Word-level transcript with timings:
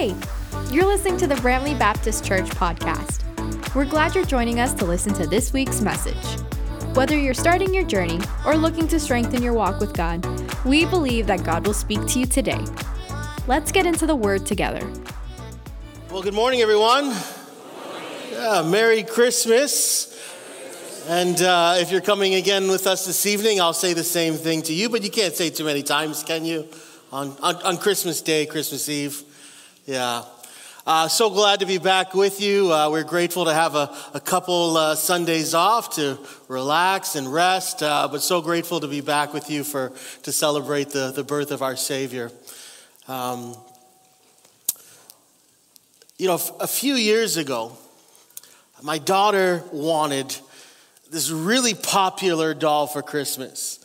Hey, 0.00 0.16
you're 0.72 0.86
listening 0.86 1.18
to 1.18 1.26
the 1.26 1.34
Bramalea 1.34 1.78
Baptist 1.78 2.24
Church 2.24 2.46
podcast. 2.46 3.22
We're 3.74 3.84
glad 3.84 4.14
you're 4.14 4.24
joining 4.24 4.58
us 4.58 4.72
to 4.76 4.86
listen 4.86 5.12
to 5.12 5.26
this 5.26 5.52
week's 5.52 5.82
message. 5.82 6.40
Whether 6.94 7.18
you're 7.18 7.34
starting 7.34 7.74
your 7.74 7.84
journey 7.84 8.18
or 8.46 8.56
looking 8.56 8.88
to 8.88 8.98
strengthen 8.98 9.42
your 9.42 9.52
walk 9.52 9.78
with 9.78 9.92
God, 9.92 10.24
we 10.64 10.86
believe 10.86 11.26
that 11.26 11.44
God 11.44 11.66
will 11.66 11.74
speak 11.74 12.06
to 12.06 12.18
you 12.18 12.24
today. 12.24 12.64
Let's 13.46 13.70
get 13.72 13.84
into 13.84 14.06
the 14.06 14.16
Word 14.16 14.46
together. 14.46 14.90
Well, 16.10 16.22
good 16.22 16.32
morning, 16.32 16.62
everyone. 16.62 17.14
Yeah, 18.32 18.62
Merry 18.66 19.02
Christmas. 19.02 20.18
And 21.10 21.42
uh, 21.42 21.74
if 21.76 21.92
you're 21.92 22.00
coming 22.00 22.36
again 22.36 22.68
with 22.68 22.86
us 22.86 23.04
this 23.04 23.26
evening, 23.26 23.60
I'll 23.60 23.74
say 23.74 23.92
the 23.92 24.02
same 24.02 24.32
thing 24.32 24.62
to 24.62 24.72
you, 24.72 24.88
but 24.88 25.02
you 25.02 25.10
can't 25.10 25.34
say 25.34 25.48
it 25.48 25.56
too 25.56 25.64
many 25.64 25.82
times, 25.82 26.22
can 26.22 26.46
you? 26.46 26.66
On, 27.12 27.36
on, 27.42 27.56
on 27.56 27.76
Christmas 27.76 28.22
Day, 28.22 28.46
Christmas 28.46 28.88
Eve. 28.88 29.24
Yeah. 29.86 30.24
Uh, 30.86 31.08
so 31.08 31.30
glad 31.30 31.60
to 31.60 31.66
be 31.66 31.78
back 31.78 32.14
with 32.14 32.40
you. 32.40 32.70
Uh, 32.70 32.90
we're 32.90 33.02
grateful 33.02 33.46
to 33.46 33.54
have 33.54 33.74
a, 33.74 33.94
a 34.12 34.20
couple 34.20 34.76
uh, 34.76 34.94
Sundays 34.94 35.54
off 35.54 35.94
to 35.96 36.18
relax 36.48 37.16
and 37.16 37.32
rest, 37.32 37.82
uh, 37.82 38.06
but 38.10 38.20
so 38.20 38.42
grateful 38.42 38.80
to 38.80 38.88
be 38.88 39.00
back 39.00 39.32
with 39.32 39.48
you 39.50 39.64
for 39.64 39.92
to 40.22 40.32
celebrate 40.32 40.90
the, 40.90 41.12
the 41.12 41.24
birth 41.24 41.50
of 41.50 41.62
our 41.62 41.76
Savior. 41.76 42.30
Um, 43.08 43.56
you 46.18 46.26
know, 46.26 46.38
a 46.60 46.66
few 46.66 46.94
years 46.94 47.38
ago, 47.38 47.72
my 48.82 48.98
daughter 48.98 49.64
wanted 49.72 50.36
this 51.10 51.30
really 51.30 51.74
popular 51.74 52.52
doll 52.52 52.86
for 52.86 53.00
Christmas. 53.00 53.82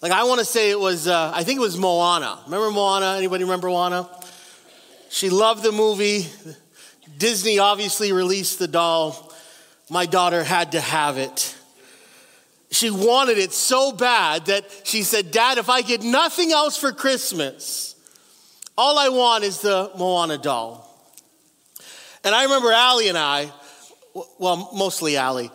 Like 0.00 0.12
I 0.12 0.24
want 0.24 0.38
to 0.38 0.46
say 0.46 0.70
it 0.70 0.80
was, 0.80 1.06
uh, 1.06 1.30
I 1.34 1.44
think 1.44 1.58
it 1.58 1.62
was 1.62 1.78
Moana. 1.78 2.38
Remember 2.46 2.70
Moana? 2.70 3.16
Anybody 3.18 3.44
remember 3.44 3.68
Moana? 3.68 4.08
She 5.10 5.28
loved 5.28 5.64
the 5.64 5.72
movie. 5.72 6.26
Disney 7.18 7.58
obviously 7.58 8.12
released 8.12 8.60
the 8.60 8.68
doll. 8.68 9.32
My 9.90 10.06
daughter 10.06 10.44
had 10.44 10.72
to 10.72 10.80
have 10.80 11.18
it. 11.18 11.56
She 12.70 12.90
wanted 12.90 13.36
it 13.36 13.52
so 13.52 13.90
bad 13.90 14.46
that 14.46 14.64
she 14.84 15.02
said, 15.02 15.32
Dad, 15.32 15.58
if 15.58 15.68
I 15.68 15.82
get 15.82 16.04
nothing 16.04 16.52
else 16.52 16.76
for 16.76 16.92
Christmas, 16.92 17.96
all 18.78 18.96
I 18.98 19.08
want 19.08 19.42
is 19.42 19.60
the 19.60 19.90
Moana 19.98 20.38
doll. 20.38 20.86
And 22.22 22.32
I 22.32 22.44
remember 22.44 22.70
Allie 22.70 23.08
and 23.08 23.18
I, 23.18 23.50
well, 24.38 24.70
mostly 24.72 25.16
Allie, 25.16 25.50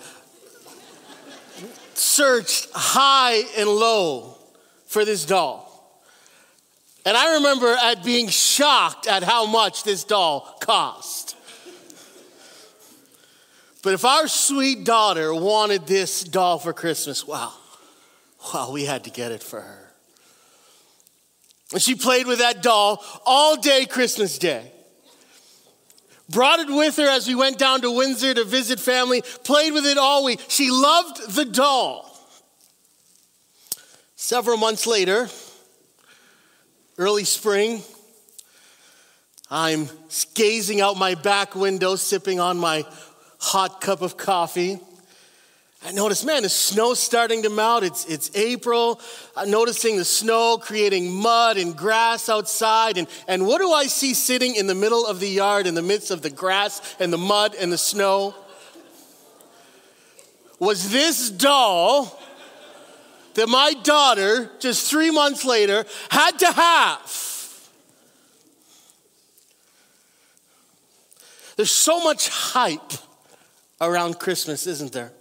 searched 1.94 2.68
high 2.74 3.42
and 3.58 3.70
low 3.70 4.38
for 4.86 5.06
this 5.06 5.24
doll. 5.24 5.65
And 7.06 7.16
I 7.16 7.36
remember 7.36 7.68
at 7.68 8.04
being 8.04 8.28
shocked 8.30 9.06
at 9.08 9.22
how 9.22 9.46
much 9.46 9.84
this 9.84 10.04
doll 10.04 10.58
cost. 10.60 11.38
But 13.84 13.94
if 13.94 14.04
our 14.04 14.28
sweet 14.28 14.84
daughter 14.84 15.32
wanted 15.32 15.86
this 15.86 16.24
doll 16.24 16.58
for 16.58 16.74
Christmas, 16.74 17.28
wow, 17.28 17.54
wow, 18.52 18.72
we 18.72 18.86
had 18.86 19.04
to 19.04 19.12
get 19.12 19.32
it 19.32 19.44
for 19.44 19.62
her. 19.62 19.92
And 21.72 21.82
she 21.82 21.94
played 21.94 22.26
with 22.26 22.40
that 22.40 22.64
doll 22.64 23.04
all 23.26 23.58
day 23.58 23.86
Christmas 23.86 24.40
Day. 24.40 24.72
Brought 26.28 26.60
it 26.60 26.70
with 26.70 26.96
her 26.96 27.08
as 27.08 27.28
we 27.28 27.36
went 27.36 27.60
down 27.60 27.82
to 27.82 27.92
Windsor 27.92 28.34
to 28.34 28.44
visit 28.44 28.80
family, 28.80 29.22
played 29.44 29.74
with 29.74 29.86
it 29.86 30.00
all 30.00 30.24
week. 30.24 30.44
She 30.48 30.72
loved 30.72 31.36
the 31.36 31.46
doll. 31.46 32.12
Several 34.16 34.58
months 34.58 34.88
later, 34.88 35.30
early 36.98 37.26
spring, 37.26 37.82
I'm 39.52 39.90
gazing 40.34 40.82
out 40.82 40.98
my 40.98 41.16
back 41.16 41.56
window, 41.56 41.96
sipping 41.96 42.40
on 42.40 42.58
my 42.58 42.86
hot 43.40 43.82
cup 43.82 44.02
of 44.02 44.18
coffee. 44.18 44.80
I 45.86 45.92
notice, 45.92 46.26
man, 46.26 46.42
the 46.42 46.50
snow's 46.50 47.00
starting 47.00 47.44
to 47.44 47.50
melt. 47.50 47.84
It's, 47.84 48.06
it's 48.06 48.36
April. 48.36 49.00
I'm 49.38 49.52
noticing 49.52 49.98
the 49.98 50.06
snow 50.06 50.58
creating 50.58 51.12
mud 51.12 51.58
and 51.58 51.78
grass 51.78 52.28
outside. 52.28 52.98
And, 52.98 53.08
and 53.28 53.46
what 53.46 53.60
do 53.60 53.72
I 53.72 53.86
see 53.86 54.16
sitting 54.16 54.56
in 54.56 54.66
the 54.66 54.74
middle 54.74 55.06
of 55.06 55.20
the 55.20 55.30
yard 55.30 55.68
in 55.68 55.76
the 55.76 55.84
midst 55.84 56.10
of 56.10 56.24
the 56.24 56.32
grass 56.32 56.96
and 57.00 57.14
the 57.14 57.20
mud 57.20 57.54
and 57.54 57.72
the 57.72 57.78
snow? 57.78 58.34
Was 60.58 60.92
this 60.92 61.30
doll 61.30 62.20
that 63.36 63.48
my 63.48 63.74
daughter, 63.84 64.50
just 64.60 64.90
three 64.90 65.12
months 65.12 65.46
later, 65.46 65.86
had 66.10 66.40
to 66.40 66.52
have. 66.52 67.26
There's 71.56 71.72
so 71.72 72.04
much 72.04 72.28
hype 72.30 72.94
around 73.80 74.20
Christmas, 74.20 74.68
isn't 74.68 74.92
there? 74.92 75.14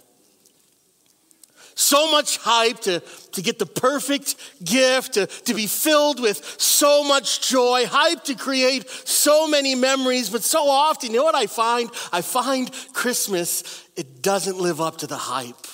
So 1.77 2.09
much 2.09 2.37
hype 2.37 2.79
to, 2.81 3.01
to 3.33 3.41
get 3.41 3.59
the 3.59 3.65
perfect 3.65 4.35
gift, 4.63 5.15
to, 5.15 5.27
to 5.27 5.53
be 5.53 5.67
filled 5.67 6.21
with 6.21 6.59
so 6.59 7.03
much 7.03 7.49
joy, 7.49 7.85
hype 7.85 8.23
to 8.25 8.35
create 8.35 8.89
so 8.89 9.45
many 9.47 9.75
memories. 9.75 10.29
But 10.29 10.43
so 10.43 10.69
often, 10.69 11.11
you 11.11 11.17
know 11.17 11.25
what 11.25 11.35
I 11.35 11.47
find? 11.47 11.89
I 12.13 12.21
find 12.21 12.71
Christmas, 12.93 13.83
it 13.97 14.21
doesn't 14.21 14.57
live 14.57 14.79
up 14.79 14.99
to 14.99 15.07
the 15.07 15.17
hype. 15.17 15.67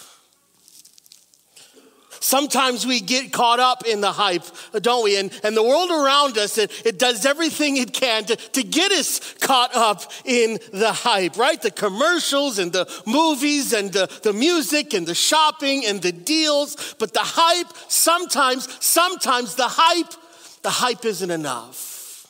Sometimes 2.23 2.85
we 2.85 3.01
get 3.01 3.33
caught 3.33 3.59
up 3.59 3.83
in 3.87 3.99
the 3.99 4.11
hype, 4.11 4.45
don't 4.73 5.03
we? 5.03 5.17
And, 5.17 5.31
and 5.43 5.57
the 5.57 5.63
world 5.63 5.89
around 5.89 6.37
us, 6.37 6.59
it, 6.59 6.71
it 6.85 6.99
does 6.99 7.25
everything 7.25 7.77
it 7.77 7.93
can 7.93 8.25
to, 8.25 8.35
to 8.35 8.61
get 8.61 8.91
us 8.91 9.33
caught 9.39 9.75
up 9.75 10.03
in 10.23 10.59
the 10.71 10.93
hype, 10.93 11.35
right? 11.35 11.59
The 11.59 11.71
commercials 11.71 12.59
and 12.59 12.71
the 12.71 12.87
movies 13.07 13.73
and 13.73 13.91
the, 13.91 14.07
the 14.21 14.33
music 14.33 14.93
and 14.93 15.07
the 15.07 15.15
shopping 15.15 15.83
and 15.87 15.99
the 15.99 16.11
deals. 16.11 16.93
But 16.99 17.15
the 17.15 17.23
hype, 17.23 17.73
sometimes, 17.87 18.67
sometimes 18.85 19.55
the 19.55 19.67
hype, 19.67 20.13
the 20.61 20.69
hype 20.69 21.03
isn't 21.03 21.31
enough. 21.31 22.27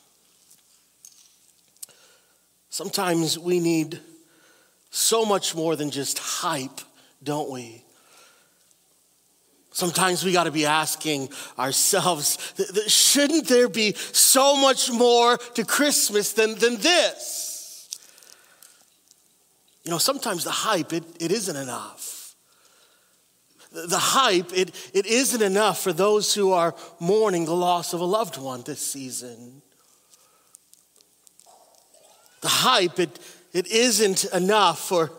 Sometimes 2.69 3.37
we 3.37 3.59
need 3.59 3.99
so 4.89 5.25
much 5.25 5.53
more 5.53 5.75
than 5.75 5.91
just 5.91 6.17
hype, 6.17 6.79
don't 7.21 7.49
we? 7.49 7.83
Sometimes 9.73 10.25
we 10.25 10.33
got 10.33 10.43
to 10.43 10.51
be 10.51 10.65
asking 10.65 11.29
ourselves, 11.57 12.53
shouldn't 12.87 13.47
there 13.47 13.69
be 13.69 13.93
so 13.93 14.55
much 14.57 14.91
more 14.91 15.37
to 15.37 15.63
Christmas 15.63 16.33
than, 16.33 16.55
than 16.55 16.77
this? 16.77 17.89
You 19.83 19.91
know, 19.91 19.97
sometimes 19.97 20.43
the 20.43 20.51
hype, 20.51 20.91
it, 20.91 21.03
it 21.19 21.31
isn't 21.31 21.55
enough. 21.55 22.35
The 23.71 23.97
hype, 23.97 24.51
it, 24.53 24.75
it 24.93 25.05
isn't 25.05 25.41
enough 25.41 25.81
for 25.81 25.93
those 25.93 26.35
who 26.35 26.51
are 26.51 26.75
mourning 26.99 27.45
the 27.45 27.55
loss 27.55 27.93
of 27.93 28.01
a 28.01 28.05
loved 28.05 28.37
one 28.37 28.63
this 28.63 28.85
season. 28.85 29.61
The 32.41 32.49
hype, 32.49 32.99
it, 32.99 33.17
it 33.53 33.67
isn't 33.67 34.25
enough 34.25 34.79
for 34.79 35.11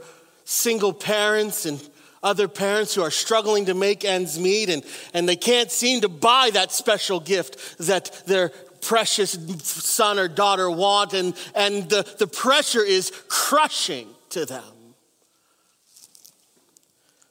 single 0.44 0.92
parents 0.92 1.64
and 1.64 1.80
other 2.22 2.48
parents 2.48 2.94
who 2.94 3.02
are 3.02 3.10
struggling 3.10 3.66
to 3.66 3.74
make 3.74 4.04
ends 4.04 4.38
meet 4.38 4.68
and, 4.68 4.84
and 5.12 5.28
they 5.28 5.36
can't 5.36 5.70
seem 5.70 6.00
to 6.02 6.08
buy 6.08 6.50
that 6.52 6.72
special 6.72 7.20
gift 7.20 7.78
that 7.78 8.22
their 8.26 8.50
precious 8.82 9.32
son 9.62 10.18
or 10.18 10.28
daughter 10.28 10.70
want, 10.70 11.14
and, 11.14 11.34
and 11.54 11.88
the, 11.88 12.02
the 12.18 12.26
pressure 12.26 12.82
is 12.82 13.12
crushing 13.28 14.08
to 14.30 14.44
them. 14.44 14.62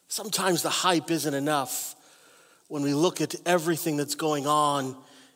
Sometimes 0.08 0.62
the 0.62 0.70
hype 0.70 1.12
isn't 1.12 1.34
enough 1.34 1.96
when 2.68 2.84
we 2.84 2.94
look 2.94 3.22
at 3.22 3.36
everything 3.46 3.98
that's 3.98 4.16
going 4.16 4.48
on 4.48 4.96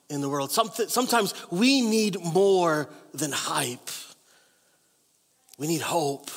in 0.09 0.21
the 0.21 0.29
world. 0.29 0.51
Sometimes 0.51 1.33
we 1.51 1.81
need 1.81 2.17
more 2.21 2.89
than 3.13 3.31
hype, 3.31 3.89
we 5.57 5.67
need 5.67 5.81
hope. 5.81 6.31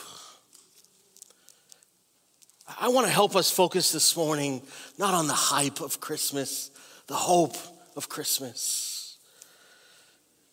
I 2.80 2.88
want 2.88 3.06
to 3.06 3.12
help 3.12 3.34
us 3.34 3.50
focus 3.50 3.90
this 3.90 4.16
morning 4.16 4.62
not 4.98 5.12
on 5.12 5.26
the 5.26 5.34
hype 5.34 5.80
of 5.80 6.00
Christmas, 6.00 6.70
the 7.08 7.14
hope 7.14 7.56
of 7.96 8.08
Christmas. 8.08 9.16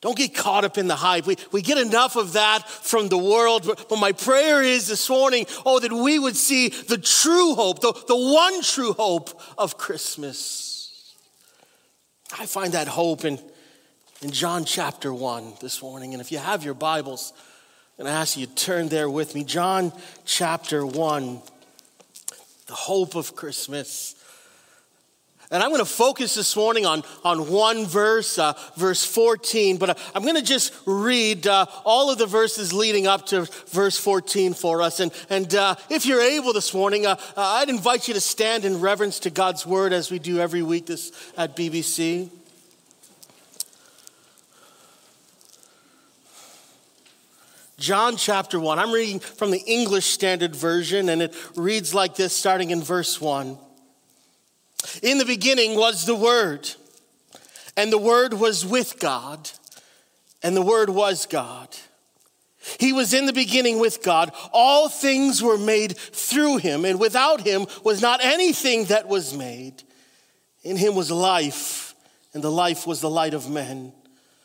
Don't 0.01 0.17
get 0.17 0.35
caught 0.35 0.65
up 0.65 0.77
in 0.77 0.87
the 0.87 0.95
hype. 0.95 1.25
We, 1.27 1.37
we 1.51 1.61
get 1.61 1.77
enough 1.77 2.15
of 2.15 2.33
that 2.33 2.67
from 2.67 3.09
the 3.09 3.17
world. 3.17 3.65
But, 3.65 3.89
but 3.89 3.97
my 3.97 4.11
prayer 4.11 4.61
is 4.61 4.87
this 4.87 5.09
morning, 5.09 5.45
oh, 5.65 5.79
that 5.79 5.91
we 5.91 6.17
would 6.19 6.35
see 6.35 6.69
the 6.69 6.97
true 6.97 7.55
hope, 7.55 7.81
the, 7.81 7.93
the 8.07 8.15
one 8.15 8.61
true 8.61 8.93
hope 8.93 9.39
of 9.57 9.77
Christmas. 9.77 11.15
I 12.37 12.45
find 12.45 12.73
that 12.73 12.87
hope 12.87 13.23
in, 13.23 13.39
in 14.21 14.31
John 14.31 14.65
chapter 14.65 15.13
1 15.13 15.55
this 15.61 15.81
morning. 15.81 16.13
And 16.13 16.21
if 16.21 16.31
you 16.31 16.39
have 16.39 16.63
your 16.63 16.73
Bibles, 16.73 17.33
and 17.97 18.07
I 18.07 18.11
ask 18.11 18.35
you 18.37 18.45
to 18.45 18.55
turn 18.55 18.89
there 18.89 19.09
with 19.09 19.35
me. 19.35 19.43
John 19.43 19.93
chapter 20.25 20.85
1 20.85 21.41
the 22.67 22.73
hope 22.73 23.15
of 23.15 23.35
Christmas. 23.35 24.15
And 25.51 25.61
I'm 25.61 25.69
going 25.69 25.79
to 25.79 25.85
focus 25.85 26.33
this 26.33 26.55
morning 26.55 26.87
on, 26.87 27.03
on 27.23 27.51
one 27.51 27.85
verse, 27.85 28.39
uh, 28.39 28.53
verse 28.75 29.05
14, 29.05 29.77
but 29.77 29.99
I'm 30.15 30.23
going 30.23 30.35
to 30.35 30.41
just 30.41 30.73
read 30.87 31.45
uh, 31.45 31.67
all 31.83 32.09
of 32.09 32.17
the 32.17 32.25
verses 32.25 32.73
leading 32.73 33.05
up 33.05 33.27
to 33.27 33.47
verse 33.67 33.97
14 33.97 34.55
for 34.55 34.81
us. 34.81 34.99
And, 34.99 35.11
and 35.29 35.53
uh, 35.53 35.75
if 35.91 36.07
you're 36.07 36.21
able 36.21 36.51
this 36.51 36.73
morning, 36.73 37.05
uh, 37.05 37.17
uh, 37.37 37.41
I'd 37.41 37.69
invite 37.69 38.07
you 38.07 38.15
to 38.15 38.21
stand 38.21 38.65
in 38.65 38.81
reverence 38.81 39.19
to 39.19 39.29
God's 39.29 39.67
word 39.67 39.93
as 39.93 40.09
we 40.09 40.17
do 40.17 40.39
every 40.39 40.63
week 40.63 40.87
this, 40.87 41.11
at 41.37 41.55
BBC. 41.55 42.31
John 47.85 48.17
chapter 48.17 48.59
1. 48.59 48.79
I'm 48.79 48.91
reading 48.91 49.19
from 49.19 49.51
the 49.51 49.59
English 49.59 50.07
Standard 50.07 50.55
Version, 50.55 51.07
and 51.07 51.21
it 51.21 51.35
reads 51.55 51.93
like 51.93 52.15
this, 52.15 52.35
starting 52.35 52.71
in 52.71 52.81
verse 52.81 53.21
1. 53.21 53.59
In 55.03 55.19
the 55.19 55.25
beginning 55.25 55.77
was 55.77 56.07
the 56.07 56.15
Word, 56.15 56.67
and 57.77 57.93
the 57.93 57.99
Word 57.99 58.33
was 58.33 58.65
with 58.65 58.99
God, 58.99 59.51
and 60.41 60.57
the 60.57 60.63
Word 60.63 60.89
was 60.89 61.27
God. 61.27 61.77
He 62.79 62.91
was 62.91 63.13
in 63.13 63.27
the 63.27 63.33
beginning 63.33 63.77
with 63.77 64.01
God. 64.01 64.31
All 64.51 64.89
things 64.89 65.43
were 65.43 65.59
made 65.59 65.95
through 65.95 66.57
him, 66.57 66.85
and 66.85 66.99
without 66.99 67.41
him 67.41 67.67
was 67.83 68.01
not 68.01 68.19
anything 68.23 68.85
that 68.85 69.07
was 69.07 69.37
made. 69.37 69.83
In 70.63 70.75
him 70.75 70.95
was 70.95 71.11
life, 71.11 71.93
and 72.33 72.43
the 72.43 72.49
life 72.49 72.87
was 72.87 72.99
the 73.01 73.11
light 73.11 73.35
of 73.35 73.47
men. 73.47 73.93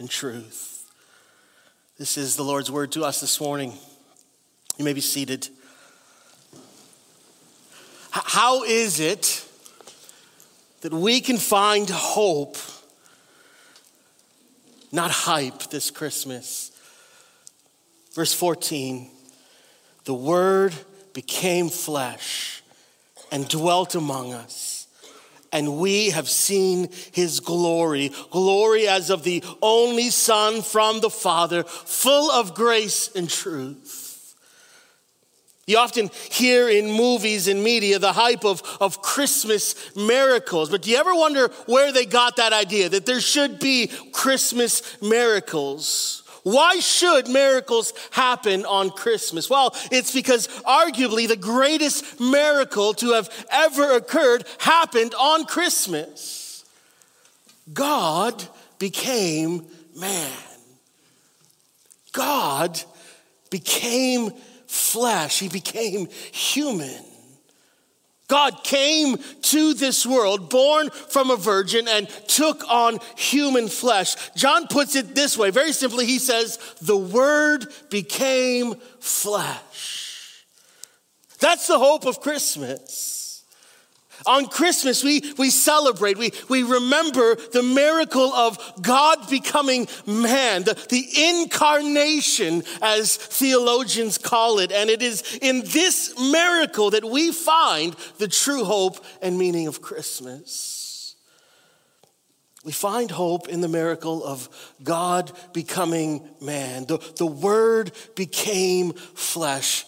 and 0.00 0.08
truth. 0.08 0.90
This 1.98 2.16
is 2.16 2.34
the 2.34 2.42
Lord's 2.42 2.70
word 2.70 2.90
to 2.92 3.04
us 3.04 3.20
this 3.20 3.38
morning. 3.38 3.74
You 4.78 4.84
may 4.86 4.94
be 4.94 5.02
seated. 5.02 5.48
How 8.10 8.64
is 8.64 8.98
it 8.98 9.46
that 10.80 10.94
we 10.94 11.20
can 11.20 11.36
find 11.36 11.88
hope, 11.90 12.56
not 14.90 15.10
hype, 15.10 15.64
this 15.64 15.90
Christmas? 15.90 16.72
Verse 18.14 18.32
14 18.32 19.08
the 20.06 20.14
Word 20.14 20.74
became 21.12 21.68
flesh 21.68 22.62
and 23.30 23.46
dwelt 23.46 23.94
among 23.94 24.32
us 24.32 24.79
and 25.52 25.78
we 25.78 26.10
have 26.10 26.28
seen 26.28 26.88
his 27.12 27.40
glory, 27.40 28.12
glory 28.30 28.86
as 28.88 29.10
of 29.10 29.24
the 29.24 29.42
only 29.62 30.10
Son 30.10 30.62
from 30.62 31.00
the 31.00 31.10
Father, 31.10 31.64
full 31.64 32.30
of 32.30 32.54
grace 32.54 33.10
and 33.14 33.28
truth. 33.28 34.00
You 35.66 35.78
often 35.78 36.10
hear 36.30 36.68
in 36.68 36.90
movies 36.90 37.46
and 37.46 37.62
media 37.62 38.00
the 38.00 38.12
hype 38.12 38.44
of, 38.44 38.62
of 38.80 39.02
Christmas 39.02 39.94
miracles, 39.94 40.68
but 40.68 40.82
do 40.82 40.90
you 40.90 40.96
ever 40.96 41.14
wonder 41.14 41.48
where 41.66 41.92
they 41.92 42.06
got 42.06 42.36
that 42.36 42.52
idea 42.52 42.88
that 42.88 43.06
there 43.06 43.20
should 43.20 43.60
be 43.60 43.88
Christmas 44.12 45.00
miracles? 45.00 46.24
Why 46.42 46.78
should 46.80 47.28
miracles 47.28 47.92
happen 48.10 48.64
on 48.64 48.90
Christmas? 48.90 49.50
Well, 49.50 49.74
it's 49.90 50.12
because 50.12 50.48
arguably 50.66 51.28
the 51.28 51.36
greatest 51.36 52.20
miracle 52.20 52.94
to 52.94 53.12
have 53.12 53.28
ever 53.50 53.96
occurred 53.96 54.44
happened 54.58 55.14
on 55.14 55.44
Christmas. 55.44 56.64
God 57.72 58.42
became 58.78 59.66
man. 59.96 60.32
God 62.12 62.80
became 63.50 64.32
flesh. 64.66 65.38
He 65.38 65.48
became 65.48 66.08
human. 66.32 67.04
God 68.30 68.62
came 68.62 69.18
to 69.18 69.74
this 69.74 70.06
world, 70.06 70.48
born 70.48 70.88
from 70.90 71.32
a 71.32 71.36
virgin, 71.36 71.88
and 71.88 72.08
took 72.28 72.62
on 72.70 73.00
human 73.16 73.66
flesh. 73.66 74.14
John 74.36 74.68
puts 74.68 74.94
it 74.94 75.16
this 75.16 75.36
way 75.36 75.50
very 75.50 75.72
simply, 75.72 76.06
he 76.06 76.20
says, 76.20 76.58
The 76.80 76.96
Word 76.96 77.66
became 77.90 78.76
flesh. 79.00 80.46
That's 81.40 81.66
the 81.66 81.78
hope 81.78 82.06
of 82.06 82.20
Christmas. 82.20 83.19
On 84.26 84.46
Christmas, 84.46 85.02
we, 85.02 85.32
we 85.38 85.50
celebrate, 85.50 86.18
we, 86.18 86.32
we 86.48 86.62
remember 86.62 87.36
the 87.36 87.62
miracle 87.62 88.32
of 88.32 88.58
God 88.82 89.28
becoming 89.30 89.88
man, 90.06 90.64
the, 90.64 90.74
the 90.88 91.06
incarnation, 91.28 92.62
as 92.82 93.16
theologians 93.16 94.18
call 94.18 94.58
it. 94.58 94.72
And 94.72 94.90
it 94.90 95.02
is 95.02 95.38
in 95.40 95.60
this 95.60 96.18
miracle 96.18 96.90
that 96.90 97.04
we 97.04 97.32
find 97.32 97.94
the 98.18 98.28
true 98.28 98.64
hope 98.64 99.04
and 99.22 99.38
meaning 99.38 99.66
of 99.66 99.80
Christmas. 99.80 101.16
We 102.62 102.72
find 102.72 103.10
hope 103.10 103.48
in 103.48 103.62
the 103.62 103.68
miracle 103.68 104.22
of 104.22 104.48
God 104.82 105.32
becoming 105.54 106.28
man. 106.42 106.84
The, 106.84 106.98
the 107.16 107.26
Word 107.26 107.92
became 108.14 108.92
flesh 108.92 109.86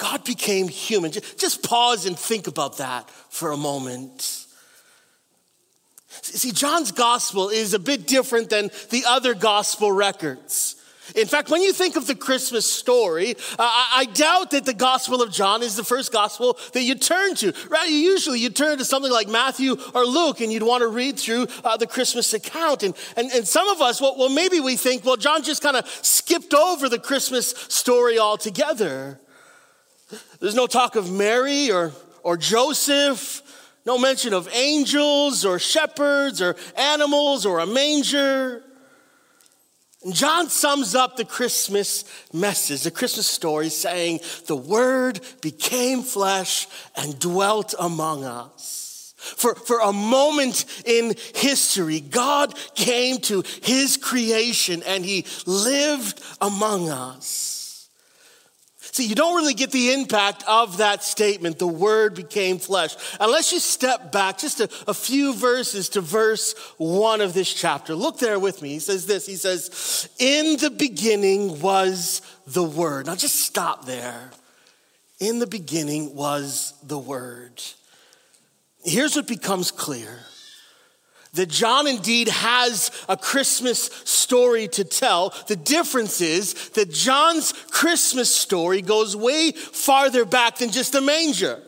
God 0.00 0.24
became 0.24 0.66
human. 0.66 1.12
Just 1.12 1.62
pause 1.62 2.06
and 2.06 2.18
think 2.18 2.46
about 2.46 2.78
that 2.78 3.08
for 3.28 3.52
a 3.52 3.56
moment. 3.56 4.46
See, 6.08 6.52
John's 6.52 6.90
gospel 6.90 7.50
is 7.50 7.74
a 7.74 7.78
bit 7.78 8.06
different 8.06 8.48
than 8.48 8.70
the 8.88 9.04
other 9.06 9.34
gospel 9.34 9.92
records. 9.92 10.76
In 11.14 11.26
fact, 11.26 11.50
when 11.50 11.60
you 11.60 11.72
think 11.72 11.96
of 11.96 12.06
the 12.06 12.14
Christmas 12.14 12.72
story, 12.72 13.34
uh, 13.34 13.56
I 13.58 14.06
doubt 14.14 14.52
that 14.52 14.64
the 14.64 14.72
Gospel 14.72 15.22
of 15.22 15.32
John 15.32 15.60
is 15.62 15.74
the 15.74 15.82
first 15.82 16.12
gospel 16.12 16.56
that 16.72 16.82
you 16.82 16.94
turn 16.94 17.34
to. 17.36 17.52
Right? 17.68 17.90
Usually 17.90 18.38
you 18.38 18.48
turn 18.48 18.78
to 18.78 18.84
something 18.84 19.10
like 19.10 19.28
Matthew 19.28 19.76
or 19.92 20.06
Luke 20.06 20.40
and 20.40 20.52
you'd 20.52 20.62
want 20.62 20.82
to 20.82 20.88
read 20.88 21.18
through 21.18 21.48
uh, 21.64 21.76
the 21.76 21.86
Christmas 21.88 22.32
account. 22.32 22.84
And, 22.84 22.94
and, 23.16 23.28
and 23.32 23.46
some 23.46 23.68
of 23.68 23.80
us, 23.80 24.00
well, 24.00 24.16
well, 24.16 24.28
maybe 24.28 24.60
we 24.60 24.76
think, 24.76 25.04
well, 25.04 25.16
John 25.16 25.42
just 25.42 25.62
kind 25.62 25.76
of 25.76 25.88
skipped 25.88 26.54
over 26.54 26.88
the 26.88 27.00
Christmas 27.00 27.50
story 27.68 28.18
altogether. 28.18 29.18
There's 30.40 30.54
no 30.54 30.66
talk 30.66 30.96
of 30.96 31.10
Mary 31.10 31.70
or, 31.70 31.92
or 32.22 32.36
Joseph, 32.36 33.42
no 33.86 33.98
mention 33.98 34.34
of 34.34 34.48
angels 34.52 35.44
or 35.44 35.58
shepherds 35.58 36.42
or 36.42 36.56
animals 36.76 37.46
or 37.46 37.60
a 37.60 37.66
manger. 37.66 38.62
John 40.12 40.48
sums 40.48 40.94
up 40.94 41.16
the 41.16 41.26
Christmas 41.26 42.04
message, 42.32 42.82
the 42.82 42.90
Christmas 42.90 43.26
story, 43.26 43.68
saying, 43.68 44.20
The 44.46 44.56
Word 44.56 45.20
became 45.42 46.02
flesh 46.02 46.66
and 46.96 47.18
dwelt 47.18 47.74
among 47.78 48.24
us. 48.24 49.14
For, 49.18 49.54
for 49.54 49.80
a 49.80 49.92
moment 49.92 50.64
in 50.86 51.14
history, 51.34 52.00
God 52.00 52.54
came 52.74 53.18
to 53.18 53.44
his 53.62 53.98
creation 53.98 54.82
and 54.86 55.04
he 55.04 55.26
lived 55.44 56.22
among 56.40 56.88
us. 56.88 57.59
See, 59.00 59.06
you 59.06 59.14
don't 59.14 59.34
really 59.34 59.54
get 59.54 59.70
the 59.70 59.94
impact 59.94 60.44
of 60.46 60.76
that 60.76 61.02
statement, 61.02 61.58
the 61.58 61.66
word 61.66 62.14
became 62.14 62.58
flesh, 62.58 62.94
unless 63.18 63.50
you 63.50 63.58
step 63.58 64.12
back 64.12 64.36
just 64.36 64.60
a, 64.60 64.68
a, 64.86 64.92
few 64.92 65.32
verses 65.32 65.88
to 65.90 66.02
verse 66.02 66.54
one 66.76 67.22
of 67.22 67.32
this 67.32 67.50
chapter. 67.50 67.94
Look 67.94 68.18
there 68.18 68.38
with 68.38 68.60
me. 68.60 68.68
He 68.74 68.78
says 68.78 69.06
this 69.06 69.24
He 69.24 69.36
says, 69.36 70.10
In 70.18 70.58
the 70.58 70.68
beginning 70.68 71.62
was 71.62 72.20
the 72.46 72.62
word. 72.62 73.06
Now 73.06 73.14
just 73.16 73.36
stop 73.36 73.86
there. 73.86 74.32
In 75.18 75.38
the 75.38 75.46
beginning 75.46 76.14
was 76.14 76.74
the 76.82 76.98
word. 76.98 77.62
Here's 78.84 79.16
what 79.16 79.26
becomes 79.26 79.70
clear 79.70 80.18
that 81.34 81.48
John 81.48 81.86
indeed 81.86 82.28
has 82.28 82.90
a 83.08 83.16
Christmas 83.16 83.84
story 84.04 84.68
to 84.68 84.84
tell. 84.84 85.34
The 85.46 85.56
difference 85.56 86.20
is 86.20 86.70
that 86.70 86.90
John's 86.90 87.52
Christmas 87.70 88.34
story 88.34 88.82
goes 88.82 89.16
way 89.16 89.52
farther 89.52 90.24
back 90.24 90.58
than 90.58 90.70
just 90.70 90.92
the 90.92 91.00
manger. 91.00 91.62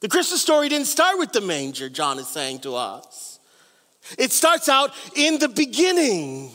The 0.00 0.08
Christmas 0.08 0.42
story 0.42 0.68
didn't 0.68 0.88
start 0.88 1.18
with 1.18 1.32
the 1.32 1.40
manger, 1.40 1.88
John 1.88 2.18
is 2.18 2.28
saying 2.28 2.60
to 2.60 2.74
us. 2.74 3.38
It 4.18 4.32
starts 4.32 4.68
out 4.68 4.92
in 5.14 5.38
the 5.38 5.48
beginning. 5.48 6.50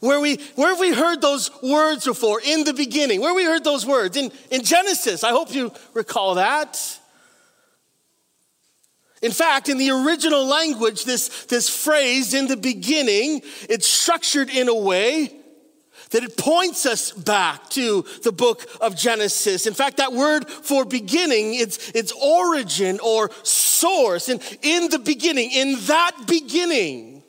Where 0.00 0.20
we 0.20 0.36
where 0.56 0.70
have 0.70 0.80
we 0.80 0.92
heard 0.92 1.20
those 1.20 1.50
words 1.62 2.04
before? 2.04 2.40
In 2.44 2.64
the 2.64 2.74
beginning. 2.74 3.20
Where 3.20 3.34
we 3.34 3.44
heard 3.44 3.62
those 3.62 3.86
words? 3.86 4.16
In, 4.16 4.32
in 4.50 4.64
Genesis. 4.64 5.22
I 5.22 5.30
hope 5.30 5.54
you 5.54 5.72
recall 5.94 6.34
that. 6.34 6.98
In 9.26 9.32
fact, 9.32 9.68
in 9.68 9.76
the 9.76 9.90
original 9.90 10.46
language, 10.46 11.04
this, 11.04 11.46
this 11.46 11.68
phrase 11.68 12.32
in 12.32 12.46
the 12.46 12.56
beginning, 12.56 13.42
it's 13.68 13.88
structured 13.88 14.48
in 14.48 14.68
a 14.68 14.74
way 14.74 15.32
that 16.10 16.22
it 16.22 16.36
points 16.36 16.86
us 16.86 17.10
back 17.10 17.68
to 17.70 18.04
the 18.22 18.30
book 18.30 18.64
of 18.80 18.96
Genesis. 18.96 19.66
In 19.66 19.74
fact, 19.74 19.96
that 19.96 20.12
word 20.12 20.48
for 20.48 20.84
beginning, 20.84 21.54
it's, 21.54 21.90
it's 21.90 22.12
origin 22.12 23.00
or 23.02 23.32
source. 23.42 24.28
And 24.28 24.40
in 24.62 24.90
the 24.90 25.00
beginning, 25.00 25.50
in 25.50 25.74
that 25.86 26.12
beginning, 26.28 27.24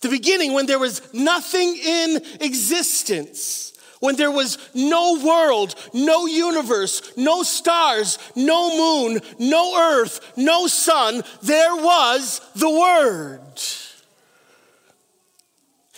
the 0.00 0.08
beginning 0.08 0.54
when 0.54 0.66
there 0.66 0.80
was 0.80 1.02
nothing 1.14 1.76
in 1.76 2.20
existence, 2.40 3.69
when 4.00 4.16
there 4.16 4.30
was 4.30 4.58
no 4.74 5.20
world, 5.24 5.74
no 5.94 6.26
universe, 6.26 7.12
no 7.16 7.42
stars, 7.42 8.18
no 8.34 8.76
moon, 8.76 9.20
no 9.38 9.78
earth, 9.78 10.32
no 10.36 10.66
sun, 10.66 11.22
there 11.42 11.76
was 11.76 12.40
the 12.56 12.70
Word. 12.70 13.40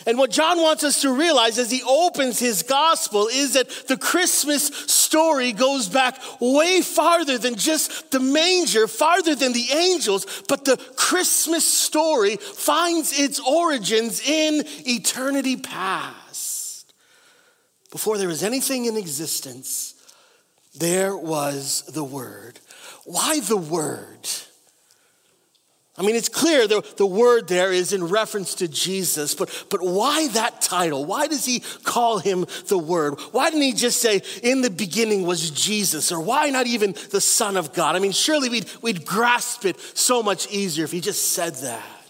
And 0.05 0.17
what 0.17 0.31
John 0.31 0.61
wants 0.61 0.83
us 0.83 1.01
to 1.03 1.13
realize 1.13 1.57
as 1.57 1.71
he 1.71 1.81
opens 1.87 2.37
his 2.37 2.63
gospel 2.63 3.29
is 3.29 3.53
that 3.53 3.69
the 3.87 3.95
Christmas 3.95 4.67
story 4.67 5.53
goes 5.53 5.87
back 5.87 6.19
way 6.41 6.81
farther 6.81 7.37
than 7.37 7.55
just 7.55 8.11
the 8.11 8.19
manger, 8.19 8.87
farther 8.87 9.33
than 9.33 9.53
the 9.53 9.71
angels, 9.71 10.43
but 10.49 10.65
the 10.65 10.75
Christmas 10.97 11.65
story 11.65 12.35
finds 12.35 13.17
its 13.17 13.39
origins 13.39 14.19
in 14.27 14.65
eternity 14.85 15.55
past. 15.55 16.22
Before 17.93 18.17
there 18.17 18.27
was 18.27 18.41
anything 18.41 18.85
in 18.85 18.97
existence, 18.97 19.93
there 20.73 21.15
was 21.15 21.83
the 21.83 22.03
Word. 22.03 22.59
Why 23.05 23.39
the 23.39 23.55
Word? 23.55 24.27
I 25.95 26.01
mean, 26.01 26.15
it's 26.15 26.27
clear 26.27 26.67
the, 26.67 26.81
the 26.97 27.05
word 27.05 27.47
there 27.47 27.71
is 27.71 27.93
in 27.93 28.05
reference 28.05 28.55
to 28.55 28.67
Jesus, 28.67 29.35
but, 29.35 29.65
but 29.69 29.83
why 29.83 30.27
that 30.29 30.59
title? 30.59 31.05
Why 31.05 31.27
does 31.27 31.45
he 31.45 31.59
call 31.83 32.17
him 32.17 32.47
the 32.65 32.79
Word? 32.79 33.19
Why 33.31 33.51
didn't 33.51 33.61
he 33.61 33.73
just 33.73 34.01
say, 34.01 34.23
in 34.41 34.61
the 34.61 34.71
beginning 34.71 35.27
was 35.27 35.51
Jesus? 35.51 36.11
Or 36.11 36.19
why 36.19 36.49
not 36.49 36.65
even 36.65 36.95
the 37.11 37.21
Son 37.21 37.57
of 37.57 37.73
God? 37.73 37.95
I 37.95 37.99
mean, 37.99 38.11
surely 38.11 38.49
we'd, 38.49 38.71
we'd 38.81 39.05
grasp 39.05 39.65
it 39.65 39.79
so 39.95 40.23
much 40.23 40.51
easier 40.51 40.83
if 40.83 40.91
he 40.91 40.99
just 40.99 41.33
said 41.33 41.53
that. 41.57 42.02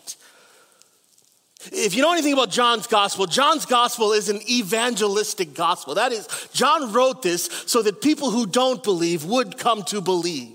If 1.71 1.95
you 1.95 2.01
know 2.01 2.11
anything 2.11 2.33
about 2.33 2.49
John's 2.49 2.87
gospel, 2.87 3.25
John's 3.25 3.65
gospel 3.65 4.11
is 4.11 4.29
an 4.29 4.41
evangelistic 4.49 5.53
gospel. 5.53 5.95
That 5.95 6.11
is, 6.11 6.27
John 6.53 6.91
wrote 6.91 7.21
this 7.21 7.45
so 7.65 7.81
that 7.81 8.01
people 8.01 8.31
who 8.31 8.45
don't 8.45 8.83
believe 8.83 9.25
would 9.25 9.57
come 9.57 9.83
to 9.83 10.01
believe. 10.01 10.49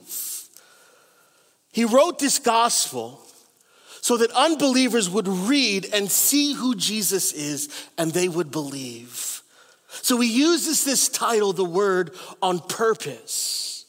He 1.73 1.85
wrote 1.85 2.19
this 2.19 2.39
gospel 2.39 3.21
so 4.01 4.17
that 4.17 4.31
unbelievers 4.33 5.09
would 5.09 5.29
read 5.29 5.87
and 5.93 6.11
see 6.11 6.55
who 6.55 6.75
Jesus 6.75 7.33
is 7.33 7.69
and 7.97 8.13
they 8.13 8.29
would 8.29 8.51
believe. 8.51 9.43
So 9.89 10.21
he 10.21 10.31
uses 10.31 10.85
this 10.85 11.09
title, 11.09 11.53
the 11.53 11.65
word, 11.65 12.15
on 12.43 12.61
purpose. 12.61 13.87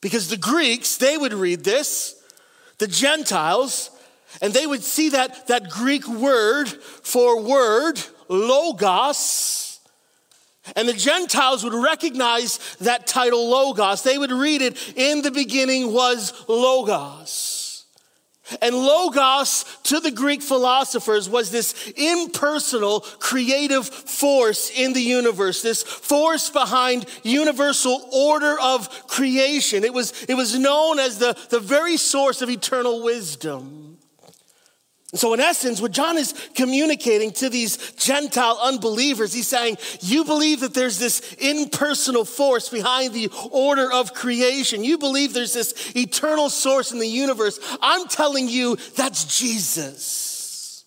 Because 0.00 0.28
the 0.28 0.36
Greeks, 0.36 0.96
they 0.96 1.16
would 1.16 1.34
read 1.34 1.64
this, 1.64 2.22
the 2.78 2.86
Gentiles, 2.86 3.90
and 4.40 4.52
they 4.52 4.66
would 4.66 4.82
see 4.82 5.10
that, 5.10 5.46
that 5.48 5.70
Greek 5.70 6.06
word 6.08 6.68
for 6.68 7.42
word, 7.42 8.00
logos, 8.28 9.70
and 10.76 10.88
the 10.88 10.92
Gentiles 10.92 11.64
would 11.64 11.74
recognize 11.74 12.58
that 12.80 13.06
title 13.06 13.48
Logos. 13.48 14.02
They 14.02 14.18
would 14.18 14.32
read 14.32 14.62
it, 14.62 14.94
in 14.96 15.22
the 15.22 15.30
beginning 15.30 15.92
was 15.92 16.32
Logos. 16.48 17.86
And 18.60 18.74
Logos 18.74 19.64
to 19.84 20.00
the 20.00 20.10
Greek 20.10 20.42
philosophers 20.42 21.28
was 21.28 21.52
this 21.52 21.92
impersonal 21.96 23.00
creative 23.00 23.86
force 23.86 24.70
in 24.70 24.92
the 24.92 25.00
universe, 25.00 25.62
this 25.62 25.84
force 25.84 26.50
behind 26.50 27.06
universal 27.22 28.08
order 28.12 28.56
of 28.60 29.06
creation. 29.06 29.84
It 29.84 29.94
was, 29.94 30.24
it 30.28 30.34
was 30.34 30.58
known 30.58 30.98
as 30.98 31.18
the, 31.18 31.36
the 31.50 31.60
very 31.60 31.96
source 31.96 32.42
of 32.42 32.50
eternal 32.50 33.04
wisdom. 33.04 33.89
So, 35.12 35.34
in 35.34 35.40
essence, 35.40 35.80
what 35.80 35.90
John 35.90 36.16
is 36.16 36.34
communicating 36.54 37.32
to 37.32 37.48
these 37.48 37.92
Gentile 37.92 38.58
unbelievers, 38.62 39.32
he's 39.32 39.48
saying, 39.48 39.78
You 40.00 40.24
believe 40.24 40.60
that 40.60 40.72
there's 40.72 40.98
this 40.98 41.32
impersonal 41.34 42.24
force 42.24 42.68
behind 42.68 43.12
the 43.12 43.28
order 43.50 43.90
of 43.92 44.14
creation. 44.14 44.84
You 44.84 44.98
believe 44.98 45.34
there's 45.34 45.52
this 45.52 45.92
eternal 45.96 46.48
source 46.48 46.92
in 46.92 47.00
the 47.00 47.08
universe. 47.08 47.58
I'm 47.82 48.06
telling 48.06 48.48
you 48.48 48.76
that's 48.94 49.38
Jesus. 49.38 50.84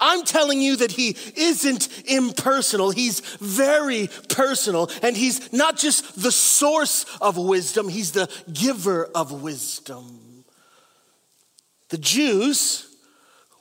I'm 0.00 0.24
telling 0.24 0.62
you 0.62 0.76
that 0.76 0.92
he 0.92 1.14
isn't 1.36 1.88
impersonal. 2.06 2.90
He's 2.90 3.20
very 3.38 4.08
personal. 4.30 4.90
And 5.02 5.14
he's 5.14 5.52
not 5.52 5.76
just 5.76 6.20
the 6.20 6.32
source 6.32 7.04
of 7.20 7.36
wisdom, 7.36 7.88
he's 7.88 8.12
the 8.12 8.30
giver 8.50 9.04
of 9.14 9.42
wisdom. 9.42 10.44
The 11.90 11.98
Jews, 11.98 12.91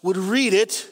would 0.02 0.18
read 0.18 0.54
it 0.54 0.88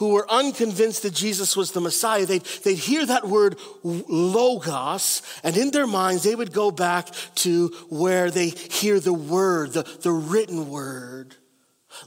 who 0.00 0.14
were 0.14 0.30
unconvinced 0.30 1.02
that 1.02 1.12
Jesus 1.12 1.54
was 1.54 1.72
the 1.72 1.80
Messiah, 1.80 2.24
they'd, 2.24 2.42
they'd 2.64 2.78
hear 2.78 3.04
that 3.04 3.28
word 3.28 3.58
logos, 3.84 5.20
and 5.44 5.58
in 5.58 5.70
their 5.72 5.86
minds, 5.86 6.22
they 6.22 6.34
would 6.34 6.54
go 6.54 6.70
back 6.70 7.08
to 7.34 7.68
where 7.90 8.30
they 8.30 8.48
hear 8.48 8.98
the 8.98 9.12
word, 9.12 9.74
the, 9.74 9.82
the 10.00 10.10
written 10.10 10.70
word. 10.70 11.36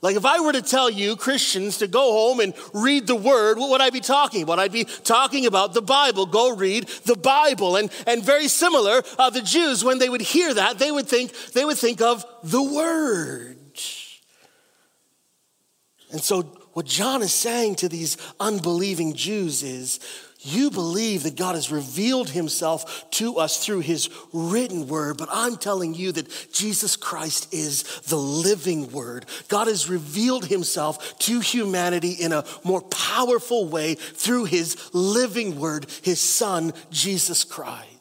Like 0.01 0.15
if 0.15 0.25
I 0.25 0.39
were 0.39 0.53
to 0.53 0.63
tell 0.63 0.89
you, 0.89 1.15
Christians, 1.15 1.77
to 1.77 1.88
go 1.88 2.13
home 2.13 2.39
and 2.39 2.55
read 2.74 3.05
the 3.05 3.15
word, 3.15 3.60
what 3.60 3.70
would 3.70 3.82
I 3.82 3.91
be 3.91 4.00
talking 4.00 4.41
about? 4.41 4.58
I'd 4.58 4.72
be 4.72 4.86
talking 4.86 5.46
about 5.46 5.75
the 5.75 5.82
Bible. 5.82 6.25
Go 6.25 6.55
read 6.55 6.88
the 7.05 7.15
Bible. 7.15 7.75
And, 7.75 7.91
and 8.08 8.24
very 8.24 8.48
similar, 8.48 9.03
uh, 9.20 9.29
the 9.29 9.41
Jews, 9.41 9.84
when 9.84 10.00
they 10.00 10.10
would 10.10 10.22
hear 10.22 10.51
that, 10.51 10.79
they 10.79 10.91
would 10.91 11.08
think, 11.08 11.32
they 11.51 11.63
would 11.63 11.77
think 11.77 12.01
of 12.01 12.25
the 12.43 12.63
word. 12.63 13.60
And 16.13 16.22
so, 16.22 16.43
what 16.74 16.86
John 16.86 17.22
is 17.22 17.34
saying 17.34 17.75
to 17.75 17.89
these 17.89 18.17
unbelieving 18.39 19.13
Jews 19.15 19.63
is, 19.63 20.00
you 20.46 20.70
believe 20.70 21.24
that 21.24 21.38
God 21.38 21.55
has 21.55 21.72
revealed 21.72 22.29
himself 22.29 23.10
to 23.12 23.38
us 23.38 23.65
through 23.65 23.79
his 23.79 24.10
written 24.34 24.88
word, 24.88 25.17
but 25.17 25.29
I'm 25.32 25.55
telling 25.55 25.93
you 25.93 26.12
that 26.12 26.51
Jesus 26.51 26.98
Christ 26.98 27.53
is 27.53 27.84
the 28.01 28.17
living 28.17 28.91
word. 28.91 29.25
God 29.48 29.67
has 29.67 29.89
revealed 29.89 30.46
himself 30.46 31.17
to 31.20 31.39
humanity 31.39 32.12
in 32.12 32.34
a 32.34 32.46
more 32.63 32.82
powerful 32.82 33.67
way 33.67 33.96
through 33.96 34.46
his 34.46 34.93
living 34.93 35.60
word, 35.60 35.88
his 36.01 36.20
son, 36.20 36.74
Jesus 36.91 37.46
Christ. 37.46 37.92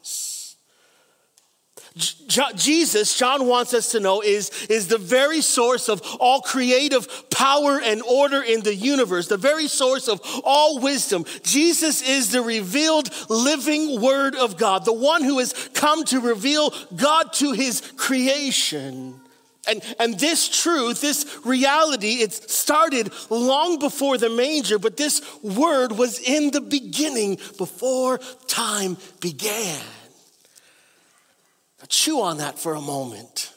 Jesus, 1.95 3.15
John 3.15 3.45
wants 3.45 3.73
us 3.73 3.91
to 3.91 3.99
know, 3.99 4.21
is, 4.21 4.49
is 4.67 4.87
the 4.87 4.97
very 4.97 5.41
source 5.41 5.89
of 5.89 6.01
all 6.19 6.41
creative 6.41 7.29
power 7.29 7.79
and 7.79 8.01
order 8.01 8.41
in 8.41 8.61
the 8.61 8.73
universe, 8.73 9.27
the 9.27 9.37
very 9.37 9.67
source 9.67 10.07
of 10.07 10.19
all 10.43 10.79
wisdom. 10.79 11.23
Jesus 11.43 12.01
is 12.01 12.31
the 12.31 12.41
revealed 12.41 13.09
living 13.29 14.01
word 14.01 14.35
of 14.35 14.57
God, 14.57 14.85
the 14.85 14.93
one 14.93 15.23
who 15.23 15.37
has 15.37 15.53
come 15.73 16.03
to 16.05 16.19
reveal 16.19 16.73
God 16.95 17.31
to 17.33 17.51
his 17.51 17.81
creation. 17.95 19.19
And, 19.67 19.81
and 19.99 20.19
this 20.19 20.49
truth, 20.49 20.99
this 20.99 21.39
reality, 21.45 22.15
it 22.15 22.33
started 22.33 23.11
long 23.29 23.77
before 23.77 24.17
the 24.17 24.29
manger, 24.29 24.79
but 24.79 24.97
this 24.97 25.21
word 25.43 25.91
was 25.93 26.19
in 26.19 26.51
the 26.51 26.59
beginning 26.59 27.37
before 27.57 28.17
time 28.47 28.97
began. 29.21 29.79
Chew 31.93 32.21
on 32.21 32.37
that 32.37 32.57
for 32.57 32.73
a 32.73 32.81
moment. 32.81 33.53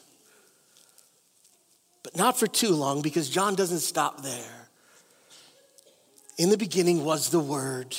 But 2.03 2.15
not 2.15 2.37
for 2.37 2.45
too 2.45 2.75
long 2.75 3.01
because 3.01 3.31
John 3.31 3.55
doesn't 3.55 3.79
stop 3.79 4.21
there. 4.21 4.69
In 6.37 6.51
the 6.51 6.57
beginning 6.57 7.03
was 7.03 7.31
the 7.31 7.39
Word, 7.39 7.97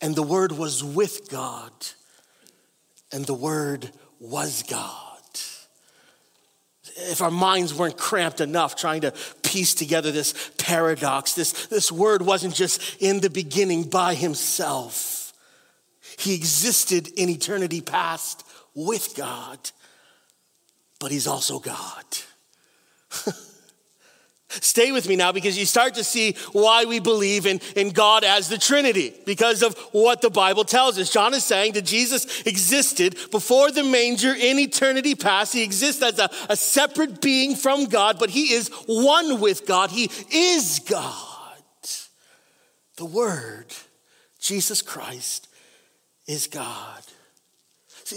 and 0.00 0.16
the 0.16 0.24
Word 0.24 0.50
was 0.50 0.82
with 0.82 1.30
God, 1.30 1.70
and 3.12 3.24
the 3.24 3.32
Word 3.32 3.92
was 4.18 4.64
God. 4.64 5.20
if 6.96 7.22
our 7.22 7.30
minds 7.30 7.72
weren't 7.72 7.96
cramped 7.96 8.40
enough 8.40 8.74
trying 8.74 9.02
to 9.02 9.14
piece 9.44 9.72
together 9.72 10.10
this 10.10 10.50
paradox, 10.58 11.34
this, 11.34 11.68
this 11.68 11.92
word 11.92 12.22
wasn't 12.22 12.54
just 12.54 13.00
in 13.00 13.20
the 13.20 13.30
beginning 13.30 13.84
by 13.84 14.14
himself. 14.14 15.32
He 16.18 16.34
existed 16.34 17.06
in 17.16 17.28
eternity 17.28 17.80
past 17.80 18.44
with 18.74 19.14
God, 19.16 19.58
but 20.98 21.10
he's 21.10 21.26
also 21.26 21.58
God. 21.58 22.04
Stay 24.60 24.92
with 24.92 25.08
me 25.08 25.16
now 25.16 25.32
because 25.32 25.56
you 25.56 25.64
start 25.64 25.94
to 25.94 26.04
see 26.04 26.36
why 26.52 26.84
we 26.84 27.00
believe 27.00 27.46
in, 27.46 27.60
in 27.74 27.90
God 27.90 28.22
as 28.22 28.50
the 28.50 28.58
Trinity 28.58 29.14
because 29.24 29.62
of 29.62 29.78
what 29.92 30.20
the 30.20 30.28
Bible 30.28 30.64
tells 30.64 30.98
us. 30.98 31.10
John 31.10 31.32
is 31.32 31.44
saying 31.44 31.72
that 31.72 31.86
Jesus 31.86 32.42
existed 32.42 33.16
before 33.30 33.70
the 33.70 33.82
manger 33.82 34.34
in 34.34 34.58
eternity 34.58 35.14
past. 35.14 35.54
He 35.54 35.62
exists 35.62 36.02
as 36.02 36.18
a, 36.18 36.28
a 36.50 36.56
separate 36.56 37.22
being 37.22 37.56
from 37.56 37.86
God, 37.86 38.18
but 38.18 38.28
he 38.28 38.52
is 38.52 38.68
one 38.86 39.40
with 39.40 39.66
God. 39.66 39.90
He 39.90 40.10
is 40.30 40.80
God. 40.80 41.28
The 42.96 43.06
Word, 43.06 43.66
Jesus 44.38 44.82
Christ, 44.82 45.48
is 46.26 46.46
God. 46.46 47.02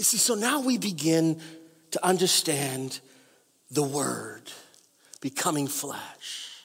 See, 0.02 0.18
so 0.18 0.34
now 0.34 0.60
we 0.60 0.78
begin 0.78 1.40
to 1.92 2.04
understand 2.04 3.00
the 3.70 3.82
Word 3.82 4.42
becoming 5.20 5.66
flesh. 5.66 6.64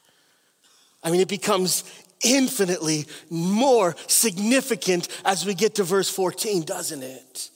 I 1.03 1.09
mean, 1.09 1.21
it 1.21 1.27
becomes 1.27 1.83
infinitely 2.23 3.07
more 3.29 3.95
significant 4.07 5.07
as 5.25 5.45
we 5.45 5.55
get 5.55 5.75
to 5.75 5.83
verse 5.83 6.09
14, 6.09 6.63
doesn't 6.63 7.01
it? 7.01 7.49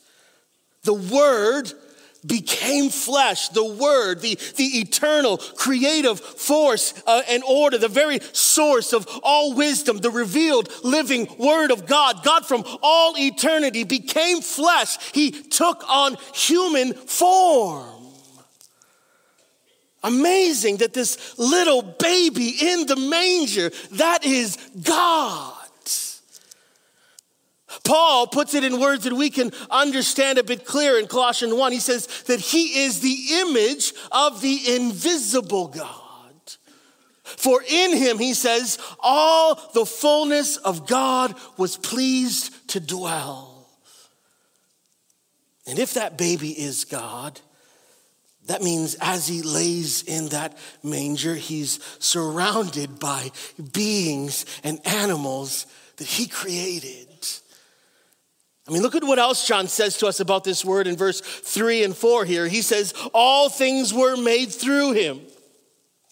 The 0.82 0.94
Word 0.94 1.72
became 2.26 2.90
flesh, 2.90 3.48
the 3.50 3.64
Word, 3.64 4.20
the, 4.20 4.38
the 4.56 4.80
eternal 4.80 5.38
creative 5.38 6.18
force 6.20 6.94
uh, 7.06 7.22
and 7.28 7.42
order, 7.44 7.78
the 7.78 7.88
very 7.88 8.20
source 8.32 8.92
of 8.92 9.06
all 9.22 9.54
wisdom, 9.54 9.98
the 9.98 10.10
revealed 10.10 10.68
living 10.82 11.28
Word 11.38 11.70
of 11.70 11.86
God, 11.86 12.24
God 12.24 12.46
from 12.46 12.64
all 12.82 13.16
eternity 13.16 13.84
became 13.84 14.40
flesh. 14.40 14.98
He 15.12 15.30
took 15.30 15.84
on 15.88 16.16
human 16.34 16.94
form. 16.94 17.92
Amazing 20.02 20.76
that 20.78 20.94
this 20.94 21.36
little 21.38 21.82
baby 21.82 22.54
in 22.60 22.86
the 22.86 22.96
manger, 22.96 23.72
that 23.92 24.24
is 24.24 24.56
God. 24.82 25.55
Paul 27.86 28.26
puts 28.26 28.52
it 28.54 28.64
in 28.64 28.80
words 28.80 29.04
that 29.04 29.12
we 29.12 29.30
can 29.30 29.52
understand 29.70 30.38
a 30.38 30.44
bit 30.44 30.66
clearer 30.66 30.98
in 30.98 31.06
Colossians 31.06 31.54
1. 31.54 31.72
He 31.72 31.78
says 31.78 32.06
that 32.24 32.40
he 32.40 32.84
is 32.84 33.00
the 33.00 33.16
image 33.42 33.92
of 34.10 34.42
the 34.42 34.74
invisible 34.74 35.68
God. 35.68 35.92
For 37.22 37.62
in 37.68 37.96
him, 37.96 38.18
he 38.18 38.34
says, 38.34 38.78
all 38.98 39.54
the 39.72 39.86
fullness 39.86 40.56
of 40.56 40.88
God 40.88 41.34
was 41.56 41.76
pleased 41.76 42.68
to 42.70 42.80
dwell. 42.80 43.68
And 45.66 45.78
if 45.78 45.94
that 45.94 46.18
baby 46.18 46.50
is 46.50 46.84
God, 46.84 47.40
that 48.46 48.62
means 48.62 48.96
as 49.00 49.28
he 49.28 49.42
lays 49.42 50.02
in 50.02 50.28
that 50.28 50.58
manger, 50.82 51.34
he's 51.34 51.80
surrounded 52.00 52.98
by 52.98 53.30
beings 53.72 54.44
and 54.64 54.84
animals 54.86 55.66
that 55.98 56.06
he 56.06 56.26
created. 56.26 57.08
I 58.68 58.72
mean, 58.72 58.82
look 58.82 58.96
at 58.96 59.04
what 59.04 59.18
else 59.18 59.46
John 59.46 59.68
says 59.68 59.96
to 59.98 60.08
us 60.08 60.18
about 60.18 60.42
this 60.42 60.64
word 60.64 60.86
in 60.86 60.96
verse 60.96 61.20
3 61.20 61.84
and 61.84 61.96
4 61.96 62.24
here. 62.24 62.48
He 62.48 62.62
says, 62.62 62.94
All 63.14 63.48
things 63.48 63.94
were 63.94 64.16
made 64.16 64.52
through 64.52 64.92
him. 64.92 65.20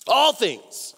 All 0.07 0.33
things. 0.33 0.95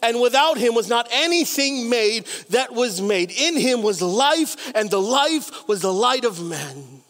And 0.00 0.20
without 0.20 0.58
him 0.58 0.74
was 0.74 0.88
not 0.88 1.08
anything 1.10 1.90
made 1.90 2.26
that 2.50 2.72
was 2.72 3.00
made. 3.00 3.32
In 3.32 3.56
him 3.56 3.82
was 3.82 4.00
life, 4.00 4.70
and 4.76 4.88
the 4.88 5.00
life 5.00 5.66
was 5.66 5.82
the 5.82 5.92
light 5.92 6.24
of 6.24 6.40
men. 6.40 7.02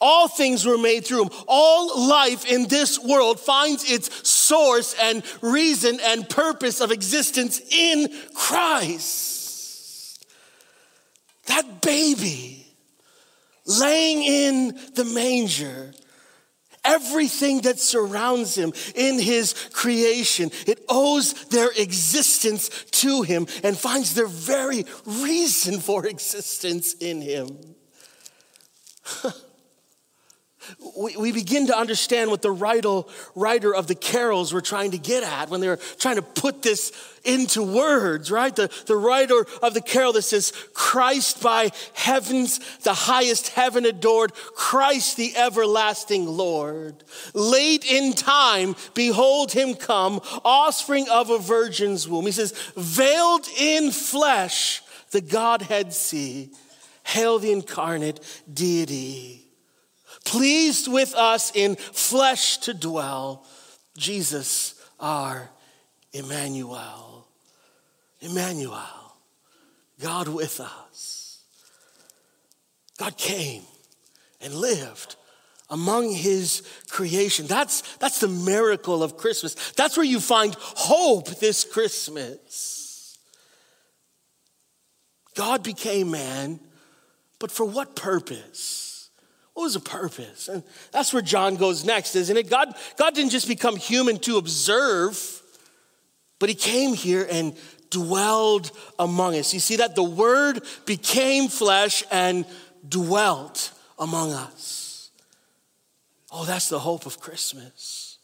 All 0.00 0.28
things 0.28 0.64
were 0.64 0.78
made 0.78 1.04
through 1.04 1.24
him. 1.24 1.30
All 1.46 2.08
life 2.08 2.46
in 2.46 2.68
this 2.68 2.98
world 2.98 3.38
finds 3.38 3.90
its 3.90 4.26
source 4.26 4.94
and 4.94 5.22
reason 5.42 5.98
and 6.02 6.26
purpose 6.28 6.80
of 6.80 6.90
existence 6.90 7.60
in 7.70 8.08
Christ. 8.34 10.24
That 11.46 11.82
baby 11.82 12.57
laying 13.68 14.22
in 14.24 14.78
the 14.94 15.04
manger, 15.04 15.92
everything 16.84 17.60
that 17.60 17.78
surrounds 17.78 18.56
him 18.56 18.72
in 18.94 19.18
his 19.18 19.52
creation, 19.72 20.50
it 20.66 20.84
owes 20.88 21.34
their 21.48 21.70
existence 21.76 22.68
to 22.90 23.22
him 23.22 23.46
and 23.62 23.76
finds 23.76 24.14
their 24.14 24.26
very 24.26 24.84
reason 25.04 25.80
for 25.80 26.06
existence 26.14 26.94
in 26.94 27.20
him. 27.20 27.58
we, 30.96 31.16
we 31.16 31.32
begin 31.32 31.66
to 31.68 31.76
understand 31.76 32.30
what 32.30 32.42
the 32.42 32.50
writer, 32.50 33.02
writer 33.34 33.74
of 33.74 33.86
the 33.86 33.94
carols 33.94 34.52
were 34.52 34.60
trying 34.60 34.90
to 34.92 34.98
get 34.98 35.22
at 35.22 35.48
when 35.48 35.60
they 35.60 35.68
were 35.68 35.78
trying 35.98 36.16
to 36.16 36.22
put 36.22 36.62
this 36.62 36.92
into 37.24 37.62
words, 37.62 38.30
right? 38.30 38.54
The, 38.54 38.70
the 38.86 38.96
writer 38.96 39.46
of 39.62 39.74
the 39.74 39.80
carol 39.80 40.12
that 40.14 40.22
says, 40.22 40.52
Christ 40.72 41.42
by 41.42 41.70
heavens, 41.94 42.58
the 42.78 42.94
highest 42.94 43.48
heaven 43.48 43.84
adored, 43.84 44.32
Christ 44.54 45.16
the 45.16 45.36
everlasting 45.36 46.26
Lord. 46.26 47.04
Late 47.34 47.84
in 47.84 48.12
time, 48.14 48.76
behold 48.94 49.52
him 49.52 49.74
come, 49.74 50.20
offspring 50.44 51.06
of 51.10 51.30
a 51.30 51.38
virgin's 51.38 52.08
womb. 52.08 52.26
He 52.26 52.32
says, 52.32 52.52
veiled 52.76 53.46
in 53.58 53.90
flesh, 53.90 54.82
the 55.10 55.20
Godhead 55.20 55.92
see. 55.92 56.50
Hail 57.04 57.38
the 57.38 57.52
incarnate 57.52 58.20
deity 58.52 59.47
pleased 60.24 60.88
with 60.88 61.14
us 61.14 61.52
in 61.54 61.76
flesh 61.76 62.58
to 62.58 62.74
dwell, 62.74 63.44
Jesus 63.96 64.74
our 65.00 65.50
Emmanuel. 66.12 67.26
Emmanuel, 68.20 69.16
God 70.00 70.28
with 70.28 70.60
us. 70.60 71.40
God 72.98 73.16
came 73.16 73.62
and 74.40 74.54
lived 74.54 75.16
among 75.70 76.10
his 76.10 76.62
creation. 76.88 77.46
That's, 77.46 77.82
that's 77.96 78.20
the 78.20 78.28
miracle 78.28 79.02
of 79.02 79.16
Christmas. 79.16 79.54
That's 79.72 79.96
where 79.96 80.06
you 80.06 80.18
find 80.18 80.56
hope 80.58 81.28
this 81.38 81.64
Christmas. 81.64 83.18
God 85.34 85.62
became 85.62 86.10
man, 86.10 86.58
but 87.38 87.52
for 87.52 87.64
what 87.64 87.94
purpose? 87.94 88.87
What 89.58 89.64
was 89.64 89.74
the 89.74 89.80
purpose? 89.80 90.46
And 90.46 90.62
that's 90.92 91.12
where 91.12 91.20
John 91.20 91.56
goes 91.56 91.84
next, 91.84 92.14
isn't 92.14 92.36
it? 92.36 92.48
God, 92.48 92.72
God 92.96 93.12
didn't 93.12 93.32
just 93.32 93.48
become 93.48 93.74
human 93.74 94.18
to 94.18 94.36
observe, 94.36 95.42
but 96.38 96.48
he 96.48 96.54
came 96.54 96.94
here 96.94 97.26
and 97.28 97.56
dwelled 97.90 98.70
among 99.00 99.34
us. 99.34 99.52
You 99.52 99.58
see 99.58 99.74
that? 99.78 99.96
The 99.96 100.04
word 100.04 100.62
became 100.86 101.48
flesh 101.48 102.04
and 102.12 102.46
dwelt 102.88 103.72
among 103.98 104.30
us. 104.30 105.10
Oh, 106.30 106.44
that's 106.44 106.68
the 106.68 106.78
hope 106.78 107.04
of 107.04 107.18
Christmas. 107.18 108.18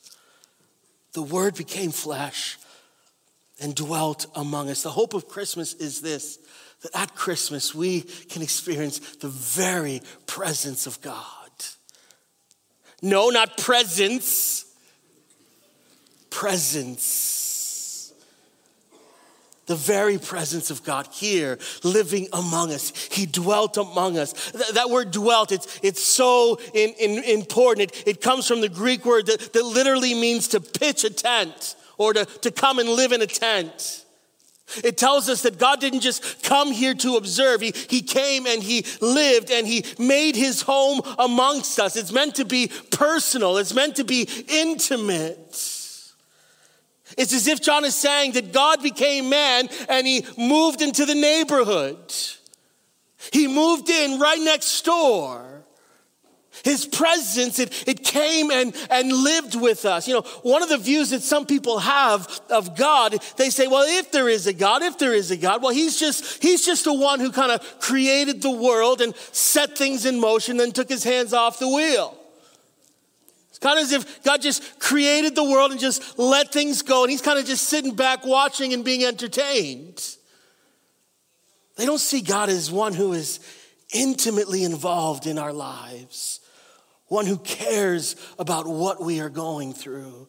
The 1.14 1.22
word 1.22 1.56
became 1.56 1.90
flesh 1.90 2.58
and 3.60 3.74
dwelt 3.74 4.26
among 4.36 4.70
us. 4.70 4.84
The 4.84 4.90
hope 4.90 5.14
of 5.14 5.26
Christmas 5.26 5.74
is 5.74 6.00
this 6.00 6.38
that 6.84 6.96
at 6.96 7.14
Christmas 7.14 7.74
we 7.74 8.02
can 8.02 8.42
experience 8.42 8.98
the 9.16 9.28
very 9.28 10.02
presence 10.26 10.86
of 10.86 11.00
God. 11.00 11.16
No, 13.02 13.30
not 13.30 13.56
presence, 13.58 14.66
presence. 16.30 18.12
The 19.66 19.76
very 19.76 20.18
presence 20.18 20.70
of 20.70 20.84
God 20.84 21.08
here, 21.10 21.58
living 21.82 22.28
among 22.34 22.70
us. 22.70 22.92
He 23.10 23.24
dwelt 23.24 23.78
among 23.78 24.18
us. 24.18 24.32
Th- 24.52 24.72
that 24.72 24.90
word 24.90 25.10
dwelt, 25.10 25.52
it's, 25.52 25.80
it's 25.82 26.04
so 26.04 26.60
in, 26.74 26.90
in, 27.00 27.24
important. 27.24 27.90
It, 27.90 28.08
it 28.08 28.20
comes 28.20 28.46
from 28.46 28.60
the 28.60 28.68
Greek 28.68 29.06
word 29.06 29.24
that, 29.26 29.54
that 29.54 29.64
literally 29.64 30.12
means 30.12 30.48
to 30.48 30.60
pitch 30.60 31.04
a 31.04 31.10
tent 31.10 31.76
or 31.96 32.12
to, 32.12 32.26
to 32.26 32.50
come 32.50 32.78
and 32.78 32.90
live 32.90 33.12
in 33.12 33.22
a 33.22 33.26
tent. 33.26 34.03
It 34.82 34.96
tells 34.96 35.28
us 35.28 35.42
that 35.42 35.58
God 35.58 35.80
didn't 35.80 36.00
just 36.00 36.42
come 36.42 36.72
here 36.72 36.94
to 36.94 37.16
observe. 37.16 37.60
He, 37.60 37.72
he 37.88 38.00
came 38.00 38.46
and 38.46 38.62
he 38.62 38.86
lived 39.00 39.50
and 39.50 39.66
he 39.66 39.84
made 39.98 40.36
his 40.36 40.62
home 40.62 41.00
amongst 41.18 41.78
us. 41.78 41.96
It's 41.96 42.12
meant 42.12 42.36
to 42.36 42.44
be 42.44 42.70
personal, 42.90 43.58
it's 43.58 43.74
meant 43.74 43.96
to 43.96 44.04
be 44.04 44.28
intimate. 44.48 45.80
It's 47.16 47.32
as 47.32 47.46
if 47.46 47.60
John 47.60 47.84
is 47.84 47.94
saying 47.94 48.32
that 48.32 48.52
God 48.52 48.82
became 48.82 49.28
man 49.28 49.68
and 49.88 50.06
he 50.06 50.26
moved 50.36 50.82
into 50.82 51.04
the 51.04 51.14
neighborhood. 51.14 52.12
He 53.32 53.46
moved 53.46 53.88
in 53.88 54.18
right 54.18 54.40
next 54.40 54.84
door. 54.84 55.53
His 56.62 56.86
presence, 56.86 57.58
it, 57.58 57.88
it 57.88 58.04
came 58.04 58.50
and, 58.50 58.74
and 58.88 59.12
lived 59.12 59.60
with 59.60 59.84
us. 59.84 60.06
You 60.06 60.14
know, 60.14 60.22
one 60.42 60.62
of 60.62 60.68
the 60.68 60.78
views 60.78 61.10
that 61.10 61.22
some 61.22 61.46
people 61.46 61.80
have 61.80 62.40
of 62.48 62.76
God, 62.76 63.18
they 63.36 63.50
say, 63.50 63.66
well, 63.66 63.84
if 63.86 64.12
there 64.12 64.28
is 64.28 64.46
a 64.46 64.52
God, 64.52 64.82
if 64.82 64.98
there 64.98 65.12
is 65.12 65.30
a 65.30 65.36
God, 65.36 65.62
well, 65.62 65.72
he's 65.72 65.98
just, 65.98 66.42
he's 66.42 66.64
just 66.64 66.84
the 66.84 66.94
one 66.94 67.18
who 67.18 67.32
kind 67.32 67.50
of 67.50 67.80
created 67.80 68.40
the 68.40 68.50
world 68.50 69.00
and 69.00 69.16
set 69.32 69.76
things 69.76 70.06
in 70.06 70.20
motion, 70.20 70.56
then 70.56 70.70
took 70.70 70.88
his 70.88 71.02
hands 71.02 71.32
off 71.32 71.58
the 71.58 71.68
wheel. 71.68 72.16
It's 73.50 73.58
kind 73.58 73.78
of 73.78 73.84
as 73.84 73.92
if 73.92 74.22
God 74.22 74.40
just 74.40 74.78
created 74.78 75.34
the 75.34 75.44
world 75.44 75.72
and 75.72 75.80
just 75.80 76.18
let 76.18 76.52
things 76.52 76.82
go, 76.82 77.02
and 77.02 77.10
he's 77.10 77.22
kind 77.22 77.38
of 77.38 77.46
just 77.46 77.64
sitting 77.64 77.94
back 77.94 78.24
watching 78.24 78.72
and 78.72 78.84
being 78.84 79.04
entertained. 79.04 80.16
They 81.76 81.86
don't 81.86 81.98
see 81.98 82.20
God 82.20 82.48
as 82.48 82.70
one 82.70 82.94
who 82.94 83.12
is 83.12 83.40
intimately 83.92 84.62
involved 84.62 85.26
in 85.26 85.38
our 85.38 85.52
lives 85.52 86.40
one 87.14 87.26
who 87.26 87.38
cares 87.38 88.16
about 88.38 88.66
what 88.66 89.00
we 89.02 89.20
are 89.20 89.30
going 89.30 89.72
through. 89.72 90.28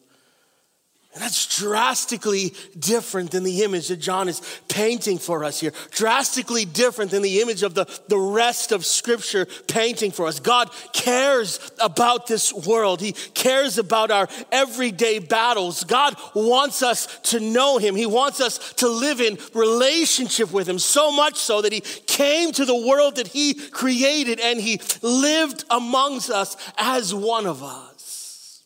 And 1.16 1.24
that's 1.24 1.58
drastically 1.58 2.52
different 2.78 3.30
than 3.30 3.42
the 3.42 3.62
image 3.62 3.88
that 3.88 3.96
John 3.96 4.28
is 4.28 4.42
painting 4.68 5.16
for 5.16 5.44
us 5.44 5.58
here. 5.58 5.72
Drastically 5.90 6.66
different 6.66 7.10
than 7.10 7.22
the 7.22 7.40
image 7.40 7.62
of 7.62 7.74
the, 7.74 7.86
the 8.08 8.18
rest 8.18 8.70
of 8.70 8.84
Scripture 8.84 9.46
painting 9.66 10.10
for 10.10 10.26
us. 10.26 10.40
God 10.40 10.68
cares 10.92 11.58
about 11.80 12.26
this 12.26 12.52
world, 12.52 13.00
He 13.00 13.12
cares 13.12 13.78
about 13.78 14.10
our 14.10 14.28
everyday 14.52 15.18
battles. 15.18 15.84
God 15.84 16.14
wants 16.34 16.82
us 16.82 17.18
to 17.30 17.40
know 17.40 17.78
Him, 17.78 17.96
He 17.96 18.04
wants 18.04 18.42
us 18.42 18.74
to 18.74 18.86
live 18.86 19.22
in 19.22 19.38
relationship 19.54 20.52
with 20.52 20.68
Him, 20.68 20.78
so 20.78 21.10
much 21.10 21.36
so 21.36 21.62
that 21.62 21.72
He 21.72 21.80
came 22.16 22.50
to 22.50 22.64
the 22.64 22.74
world 22.74 23.16
that 23.16 23.28
He 23.28 23.52
created 23.52 24.40
and 24.40 24.58
He 24.58 24.80
lived 25.02 25.64
amongst 25.70 26.30
us 26.30 26.56
as 26.78 27.14
one 27.14 27.46
of 27.46 27.62
us. 27.62 28.62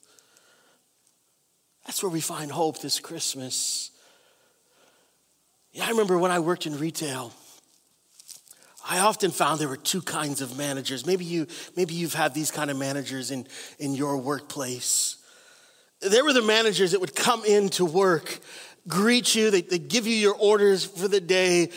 That's 1.85 2.01
where 2.01 2.11
we 2.11 2.21
find 2.21 2.53
hope 2.53 2.81
this 2.81 3.01
Christmas. 3.01 3.91
Yeah, 5.73 5.87
I 5.87 5.91
remember 5.91 6.17
when 6.17 6.31
I 6.31 6.39
worked 6.39 6.67
in 6.67 6.79
retail. 6.79 7.33
I 8.89 9.01
often 9.01 9.33
found 9.33 9.61
there 9.61 9.69
were 9.69 9.77
two 9.77 10.03
kinds 10.03 10.41
of 10.41 10.57
managers. 10.57 11.05
Maybe 11.05 11.25
you 11.25 11.49
maybe 11.77 11.95
you've 11.95 12.15
had 12.15 12.35
these 12.35 12.53
kind 12.53 12.71
of 12.71 12.77
managers 12.77 13.33
in, 13.33 13.47
in 13.81 13.95
your 13.95 14.17
workplace. 14.17 15.17
There 16.01 16.25
were 16.25 16.33
the 16.33 16.43
managers 16.43 16.93
that 16.93 17.01
would 17.01 17.17
come 17.17 17.45
in 17.45 17.69
to 17.71 17.85
work, 17.85 18.39
greet 18.89 19.35
you, 19.35 19.51
they, 19.51 19.63
they 19.63 19.79
give 19.79 20.07
you 20.07 20.15
your 20.15 20.35
orders 20.35 20.85
for 20.85 21.09
the 21.09 21.21
day, 21.21 21.71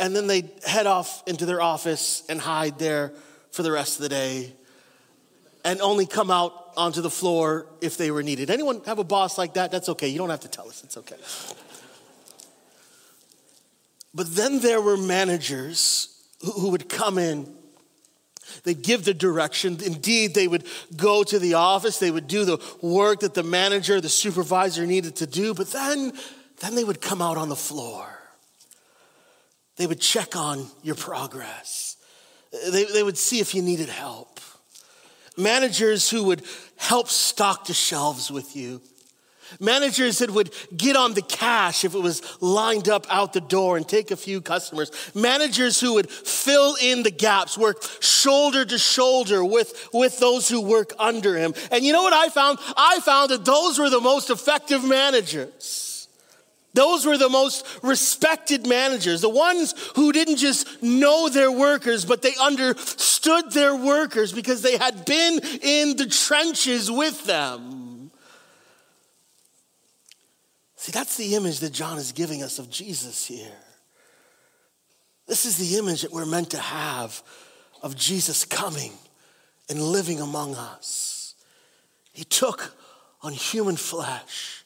and 0.00 0.16
then 0.16 0.26
they 0.26 0.50
head 0.66 0.86
off 0.86 1.22
into 1.26 1.46
their 1.46 1.60
office 1.60 2.24
and 2.28 2.40
hide 2.40 2.78
there 2.78 3.12
for 3.52 3.62
the 3.62 3.70
rest 3.70 3.98
of 3.98 4.02
the 4.02 4.08
day 4.08 4.52
and 5.64 5.80
only 5.80 6.06
come 6.06 6.30
out 6.30 6.72
onto 6.76 7.02
the 7.02 7.10
floor 7.10 7.66
if 7.82 7.98
they 7.98 8.10
were 8.10 8.22
needed. 8.22 8.50
Anyone 8.50 8.80
have 8.86 8.98
a 8.98 9.04
boss 9.04 9.36
like 9.36 9.54
that? 9.54 9.70
That's 9.70 9.90
okay. 9.90 10.08
You 10.08 10.18
don't 10.18 10.30
have 10.30 10.40
to 10.40 10.48
tell 10.48 10.68
us. 10.68 10.82
It's 10.82 10.96
okay. 10.96 11.16
But 14.14 14.34
then 14.34 14.60
there 14.60 14.80
were 14.80 14.96
managers 14.96 16.08
who, 16.42 16.70
would 16.70 16.88
come 16.88 17.18
in. 17.18 17.54
They'd 18.64 18.82
give 18.82 19.04
the 19.04 19.14
direction. 19.14 19.78
Indeed, 19.84 20.34
they 20.34 20.48
would 20.48 20.66
go 20.96 21.22
to 21.22 21.38
the 21.38 21.54
office. 21.54 21.98
They 21.98 22.10
would 22.10 22.26
do 22.26 22.44
the 22.44 22.58
work 22.80 23.20
that 23.20 23.34
the 23.34 23.42
manager, 23.42 24.00
the 24.00 24.08
supervisor 24.08 24.86
needed 24.86 25.16
to 25.16 25.26
do. 25.26 25.52
But 25.52 25.70
then, 25.70 26.12
then 26.60 26.74
they 26.74 26.84
would 26.84 27.02
come 27.02 27.20
out 27.20 27.36
on 27.36 27.50
the 27.50 27.56
floor. 27.56 28.19
They 29.80 29.86
would 29.86 29.98
check 29.98 30.36
on 30.36 30.66
your 30.82 30.94
progress. 30.94 31.96
They, 32.70 32.84
they 32.84 33.02
would 33.02 33.16
see 33.16 33.40
if 33.40 33.54
you 33.54 33.62
needed 33.62 33.88
help 33.88 34.38
managers 35.38 36.10
who 36.10 36.24
would 36.24 36.42
help 36.76 37.08
stock 37.08 37.64
the 37.64 37.72
shelves 37.72 38.30
with 38.30 38.54
you. 38.54 38.82
Managers 39.58 40.18
that 40.18 40.30
would 40.30 40.54
get 40.76 40.96
on 40.96 41.14
the 41.14 41.22
cash 41.22 41.82
if 41.82 41.94
it 41.94 41.98
was 41.98 42.20
lined 42.42 42.90
up 42.90 43.06
out 43.08 43.32
the 43.32 43.40
door 43.40 43.78
and 43.78 43.88
take 43.88 44.10
a 44.10 44.16
few 44.16 44.42
customers. 44.42 44.92
Managers 45.14 45.80
who 45.80 45.94
would 45.94 46.10
fill 46.10 46.76
in 46.82 47.02
the 47.02 47.10
gaps, 47.10 47.56
work 47.56 47.82
shoulder 48.00 48.66
to 48.66 48.76
shoulder 48.76 49.42
with, 49.42 49.88
with 49.94 50.18
those 50.18 50.46
who 50.46 50.60
work 50.60 50.92
under 50.98 51.38
him. 51.38 51.54
And 51.72 51.84
you 51.84 51.94
know 51.94 52.02
what 52.02 52.12
I 52.12 52.28
found? 52.28 52.58
I 52.76 53.00
found 53.00 53.30
that 53.30 53.46
those 53.46 53.78
were 53.78 53.88
the 53.88 54.00
most 54.00 54.28
effective 54.28 54.84
managers. 54.84 55.89
Those 56.72 57.04
were 57.04 57.18
the 57.18 57.28
most 57.28 57.66
respected 57.82 58.66
managers, 58.66 59.20
the 59.20 59.28
ones 59.28 59.74
who 59.96 60.12
didn't 60.12 60.36
just 60.36 60.82
know 60.82 61.28
their 61.28 61.50
workers, 61.50 62.04
but 62.04 62.22
they 62.22 62.34
understood 62.40 63.50
their 63.52 63.74
workers 63.74 64.32
because 64.32 64.62
they 64.62 64.76
had 64.76 65.04
been 65.04 65.40
in 65.62 65.96
the 65.96 66.06
trenches 66.06 66.90
with 66.90 67.26
them. 67.26 68.12
See, 70.76 70.92
that's 70.92 71.16
the 71.16 71.34
image 71.34 71.58
that 71.60 71.72
John 71.72 71.98
is 71.98 72.12
giving 72.12 72.42
us 72.42 72.58
of 72.58 72.70
Jesus 72.70 73.26
here. 73.26 73.52
This 75.26 75.44
is 75.44 75.58
the 75.58 75.76
image 75.76 76.02
that 76.02 76.12
we're 76.12 76.24
meant 76.24 76.50
to 76.50 76.58
have 76.58 77.22
of 77.82 77.96
Jesus 77.96 78.44
coming 78.44 78.92
and 79.68 79.80
living 79.80 80.20
among 80.20 80.54
us. 80.54 81.34
He 82.12 82.24
took 82.24 82.74
on 83.22 83.32
human 83.32 83.76
flesh 83.76 84.59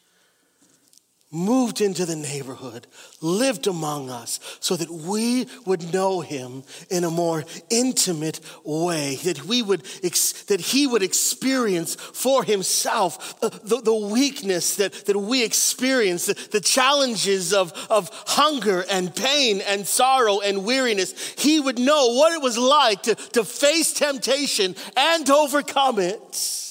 moved 1.35 1.81
into 1.81 2.07
the 2.07 2.17
neighborhood, 2.17 2.87
lived 3.21 3.67
among 3.67 4.09
us, 4.09 4.41
so 4.61 4.77
that 4.77 4.91
we 4.91 5.47
would 5.67 5.93
know 5.93 6.21
him 6.21 6.63
in 6.89 7.05
a 7.05 7.11
more 7.11 7.45
intimate 7.69 8.41
way, 8.65 9.17
that, 9.25 9.45
we 9.45 9.61
would 9.61 9.83
ex- 10.03 10.45
that 10.45 10.61
he 10.61 10.87
would 10.87 11.03
experience 11.03 11.97
for 11.97 12.45
himself 12.45 13.41
the, 13.41 13.51
the, 13.81 13.95
weakness 13.95 14.77
that, 14.77 14.93
that 15.07 15.17
we 15.17 15.45
experience, 15.45 16.27
the, 16.27 16.49
the 16.53 16.61
challenges 16.61 17.53
of, 17.53 17.73
of 17.91 18.11
hunger 18.27 18.85
and 18.91 19.15
pain 19.15 19.61
and 19.63 19.87
sorrow 19.87 20.41
and 20.41 20.65
weariness. 20.65 21.35
He 21.37 21.59
would 21.59 21.79
know 21.79 22.15
what 22.15 22.33
it 22.33 22.43
was 22.43 22.57
like 22.57 23.03
to, 23.03 23.15
to 23.15 23.45
face 23.45 23.93
temptation 23.93 24.77
and 24.97 25.29
overcome 25.29 25.99
it. 25.99 26.64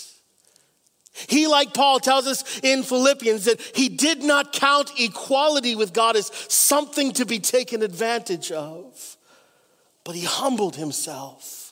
He, 1.14 1.48
like 1.48 1.74
Paul 1.74 2.00
tells 2.00 2.26
us 2.26 2.60
in 2.64 2.84
Philippians, 2.84 3.46
that 3.46 3.62
he 3.62 3.88
did 3.88 4.24
not 4.24 4.52
count 4.52 4.92
equality 5.00 5.76
with 5.76 5.94
God 5.94 6.16
as 6.16 6.32
something 6.48 7.12
to 7.14 7.26
be 7.26 7.40
taken 7.40 7.84
advantage 7.84 8.52
of, 8.52 9.18
but 10.04 10.16
he 10.16 10.26
humbled 10.26 10.76
himself 10.76 11.64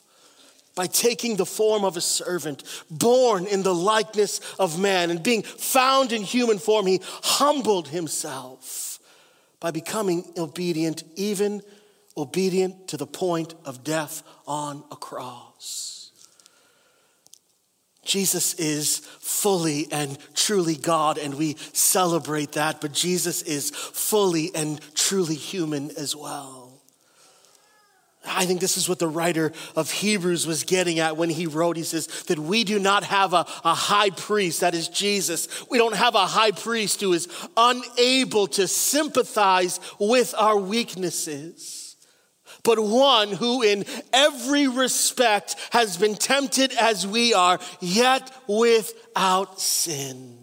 by 0.74 0.86
taking 0.86 1.36
the 1.36 1.44
form 1.44 1.84
of 1.84 1.96
a 1.96 2.00
servant, 2.00 2.62
born 2.90 3.46
in 3.46 3.62
the 3.62 3.74
likeness 3.74 4.40
of 4.58 4.78
man, 4.78 5.10
and 5.10 5.22
being 5.22 5.42
found 5.42 6.12
in 6.12 6.22
human 6.22 6.58
form, 6.58 6.86
he 6.86 7.00
humbled 7.22 7.88
himself 7.88 8.98
by 9.60 9.70
becoming 9.70 10.24
obedient, 10.38 11.04
even 11.14 11.62
obedient 12.16 12.88
to 12.88 12.96
the 12.96 13.06
point 13.06 13.54
of 13.64 13.84
death 13.84 14.22
on 14.46 14.82
a 14.90 14.96
cross. 14.96 15.91
Jesus 18.04 18.54
is 18.54 18.98
fully 19.20 19.86
and 19.92 20.18
truly 20.34 20.74
God, 20.74 21.18
and 21.18 21.34
we 21.34 21.56
celebrate 21.72 22.52
that, 22.52 22.80
but 22.80 22.92
Jesus 22.92 23.42
is 23.42 23.70
fully 23.70 24.50
and 24.54 24.80
truly 24.94 25.36
human 25.36 25.90
as 25.96 26.16
well. 26.16 26.62
I 28.24 28.46
think 28.46 28.60
this 28.60 28.76
is 28.76 28.88
what 28.88 29.00
the 29.00 29.08
writer 29.08 29.52
of 29.74 29.90
Hebrews 29.90 30.46
was 30.46 30.62
getting 30.62 31.00
at 31.00 31.16
when 31.16 31.28
he 31.28 31.46
wrote. 31.46 31.76
He 31.76 31.82
says 31.82 32.06
that 32.24 32.38
we 32.38 32.62
do 32.62 32.78
not 32.78 33.02
have 33.04 33.32
a, 33.32 33.46
a 33.64 33.74
high 33.74 34.10
priest, 34.10 34.60
that 34.60 34.74
is 34.74 34.88
Jesus. 34.88 35.48
We 35.68 35.78
don't 35.78 35.96
have 35.96 36.14
a 36.14 36.26
high 36.26 36.52
priest 36.52 37.00
who 37.00 37.12
is 37.12 37.28
unable 37.56 38.46
to 38.48 38.68
sympathize 38.68 39.80
with 39.98 40.34
our 40.38 40.56
weaknesses 40.56 41.81
but 42.64 42.78
one 42.78 43.32
who 43.32 43.62
in 43.62 43.84
every 44.12 44.68
respect 44.68 45.56
has 45.70 45.96
been 45.96 46.14
tempted 46.14 46.72
as 46.72 47.06
we 47.06 47.34
are, 47.34 47.58
yet 47.80 48.30
without 48.46 49.60
sin. 49.60 50.41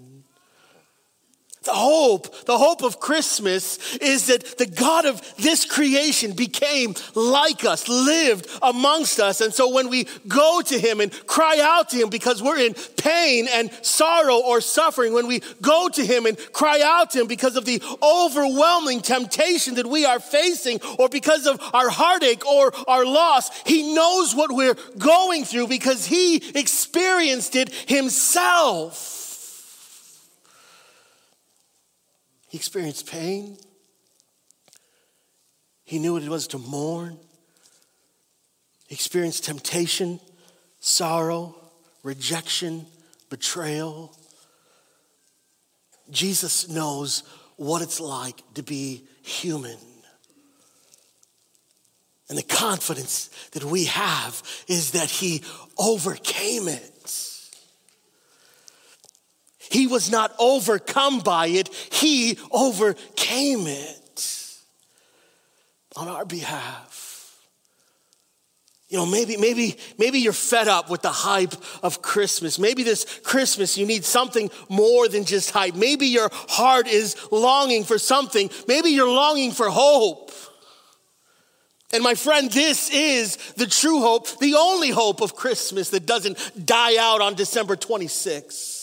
The 1.64 1.74
hope, 1.74 2.46
the 2.46 2.58
hope 2.58 2.84
of 2.84 3.02
Christmas 3.02 3.98
is 3.98 4.28
that 4.28 4.58
the 4.58 4.66
God 4.66 5.06
of 5.06 5.22
this 5.36 5.66
creation 5.66 6.32
became 6.32 6.96
like 7.16 7.66
us, 7.66 7.90
lived 7.90 8.48
amongst 8.62 9.20
us. 9.20 9.42
And 9.42 9.54
so 9.54 9.70
when 9.70 9.90
we 9.90 10.08
go 10.26 10.62
to 10.62 10.80
Him 10.80 11.02
and 11.02 11.12
cry 11.28 11.60
out 11.62 11.90
to 11.90 11.98
Him 11.98 12.10
because 12.10 12.42
we're 12.42 12.60
in 12.60 12.76
pain 12.96 13.50
and 13.52 13.70
sorrow 13.82 14.38
or 14.38 14.62
suffering, 14.62 15.12
when 15.12 15.28
we 15.28 15.42
go 15.62 15.90
to 15.90 16.06
Him 16.06 16.26
and 16.26 16.38
cry 16.54 16.80
out 16.82 17.12
to 17.12 17.20
Him 17.20 17.28
because 17.28 17.58
of 17.58 17.66
the 17.66 17.84
overwhelming 18.02 19.02
temptation 19.02 19.76
that 19.76 19.86
we 19.86 20.06
are 20.06 20.22
facing 20.22 20.80
or 20.98 21.10
because 21.10 21.46
of 21.46 21.60
our 21.74 21.90
heartache 21.90 22.46
or 22.46 22.72
our 22.88 23.04
loss, 23.06 23.50
He 23.66 23.94
knows 23.94 24.34
what 24.34 24.50
we're 24.50 24.78
going 24.98 25.44
through 25.44 25.68
because 25.68 26.06
He 26.06 26.38
experienced 26.56 27.58
it 27.58 27.70
Himself. 27.74 29.19
He 32.50 32.58
experienced 32.58 33.08
pain. 33.08 33.58
He 35.84 36.00
knew 36.00 36.14
what 36.14 36.24
it 36.24 36.30
was 36.30 36.48
to 36.48 36.58
mourn. 36.58 37.18
He 38.88 38.96
experienced 38.96 39.46
temptation 39.46 40.20
sorrow, 40.80 41.56
rejection, 42.04 42.86
betrayal. 43.30 44.16
Jesus 46.10 46.70
knows 46.70 47.24
what 47.58 47.82
it's 47.82 48.00
like 48.00 48.42
to 48.56 48.64
be 48.64 49.04
human. 49.22 49.78
And 52.30 52.38
the 52.38 52.44
confidence 52.44 53.30
that 53.52 53.64
we 53.64 53.86
have 53.86 54.42
is 54.68 54.92
that 54.92 55.10
he 55.10 55.42
overcame 55.78 56.68
it. 56.68 56.99
He 59.70 59.88
was 59.88 60.10
not 60.10 60.34
overcome 60.40 61.20
by 61.20 61.48
it, 61.48 61.70
he 61.92 62.38
overcame 62.52 63.68
it 63.68 64.58
on 65.96 66.08
our 66.08 66.26
behalf. 66.26 67.00
You 68.90 68.98
know, 68.98 69.06
maybe, 69.06 69.38
maybe, 69.38 69.78
maybe 70.00 70.18
you're 70.20 70.34
fed 70.34 70.68
up 70.68 70.90
with 70.90 71.04
the 71.04 71.12
hype 71.12 71.54
of 71.84 72.02
Christmas. 72.02 72.58
Maybe 72.58 72.82
this 72.82 73.20
Christmas 73.24 73.78
you 73.78 73.86
need 73.86 74.04
something 74.04 74.50
more 74.68 75.08
than 75.08 75.26
just 75.26 75.52
hype. 75.52 75.76
Maybe 75.76 76.08
your 76.08 76.30
heart 76.32 76.88
is 76.88 77.16
longing 77.32 77.84
for 77.84 78.00
something. 78.00 78.50
Maybe 78.68 78.90
you're 78.90 79.08
longing 79.08 79.52
for 79.52 79.70
hope. 79.70 80.32
And 81.94 82.04
my 82.04 82.16
friend, 82.16 82.52
this 82.52 82.90
is 82.90 83.38
the 83.54 83.68
true 83.68 84.00
hope, 84.00 84.40
the 84.40 84.56
only 84.56 84.90
hope 84.90 85.22
of 85.22 85.36
Christmas 85.36 85.90
that 85.92 86.08
doesn't 86.08 86.66
die 86.66 86.98
out 86.98 87.22
on 87.22 87.36
December 87.36 87.76
26th. 87.76 88.79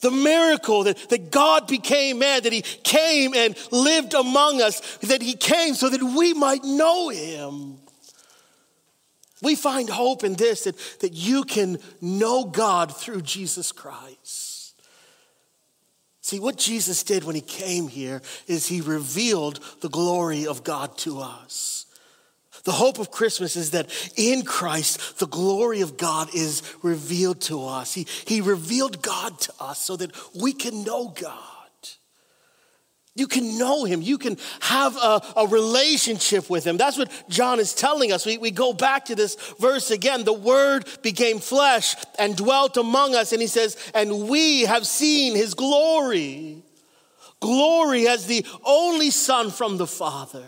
The 0.00 0.10
miracle 0.10 0.84
that, 0.84 1.08
that 1.08 1.30
God 1.30 1.66
became 1.66 2.20
man, 2.20 2.42
that 2.42 2.52
he 2.52 2.62
came 2.62 3.34
and 3.34 3.56
lived 3.72 4.14
among 4.14 4.62
us, 4.62 4.96
that 4.98 5.22
he 5.22 5.34
came 5.34 5.74
so 5.74 5.88
that 5.88 6.02
we 6.02 6.34
might 6.34 6.62
know 6.64 7.08
him. 7.08 7.78
We 9.42 9.54
find 9.54 9.88
hope 9.88 10.24
in 10.24 10.34
this 10.34 10.64
that, 10.64 10.76
that 11.00 11.12
you 11.12 11.44
can 11.44 11.78
know 12.00 12.44
God 12.44 12.96
through 12.96 13.22
Jesus 13.22 13.72
Christ. 13.72 14.74
See, 16.20 16.40
what 16.40 16.58
Jesus 16.58 17.04
did 17.04 17.24
when 17.24 17.34
he 17.34 17.40
came 17.40 17.88
here 17.88 18.20
is 18.46 18.66
he 18.66 18.82
revealed 18.82 19.60
the 19.80 19.88
glory 19.88 20.46
of 20.46 20.62
God 20.62 20.98
to 20.98 21.20
us. 21.20 21.86
The 22.68 22.74
hope 22.74 22.98
of 22.98 23.10
Christmas 23.10 23.56
is 23.56 23.70
that 23.70 23.88
in 24.14 24.42
Christ, 24.42 25.20
the 25.20 25.26
glory 25.26 25.80
of 25.80 25.96
God 25.96 26.28
is 26.34 26.62
revealed 26.82 27.40
to 27.40 27.64
us. 27.64 27.94
He, 27.94 28.06
he 28.26 28.42
revealed 28.42 29.00
God 29.00 29.40
to 29.40 29.54
us 29.58 29.80
so 29.80 29.96
that 29.96 30.10
we 30.38 30.52
can 30.52 30.84
know 30.84 31.08
God. 31.08 31.88
You 33.14 33.26
can 33.26 33.56
know 33.56 33.84
him. 33.84 34.02
You 34.02 34.18
can 34.18 34.36
have 34.60 34.98
a, 34.98 35.22
a, 35.34 35.46
relationship 35.46 36.50
with 36.50 36.66
him. 36.66 36.76
That's 36.76 36.98
what 36.98 37.10
John 37.30 37.58
is 37.58 37.72
telling 37.72 38.12
us. 38.12 38.26
We, 38.26 38.36
we 38.36 38.50
go 38.50 38.74
back 38.74 39.06
to 39.06 39.14
this 39.14 39.36
verse 39.58 39.90
again. 39.90 40.24
The 40.24 40.34
word 40.34 40.86
became 41.00 41.38
flesh 41.38 41.96
and 42.18 42.36
dwelt 42.36 42.76
among 42.76 43.14
us. 43.14 43.32
And 43.32 43.40
he 43.40 43.48
says, 43.48 43.78
and 43.94 44.28
we 44.28 44.66
have 44.66 44.86
seen 44.86 45.34
his 45.34 45.54
glory. 45.54 46.62
Glory 47.40 48.06
as 48.06 48.26
the 48.26 48.44
only 48.62 49.10
son 49.10 49.50
from 49.50 49.78
the 49.78 49.86
Father. 49.86 50.44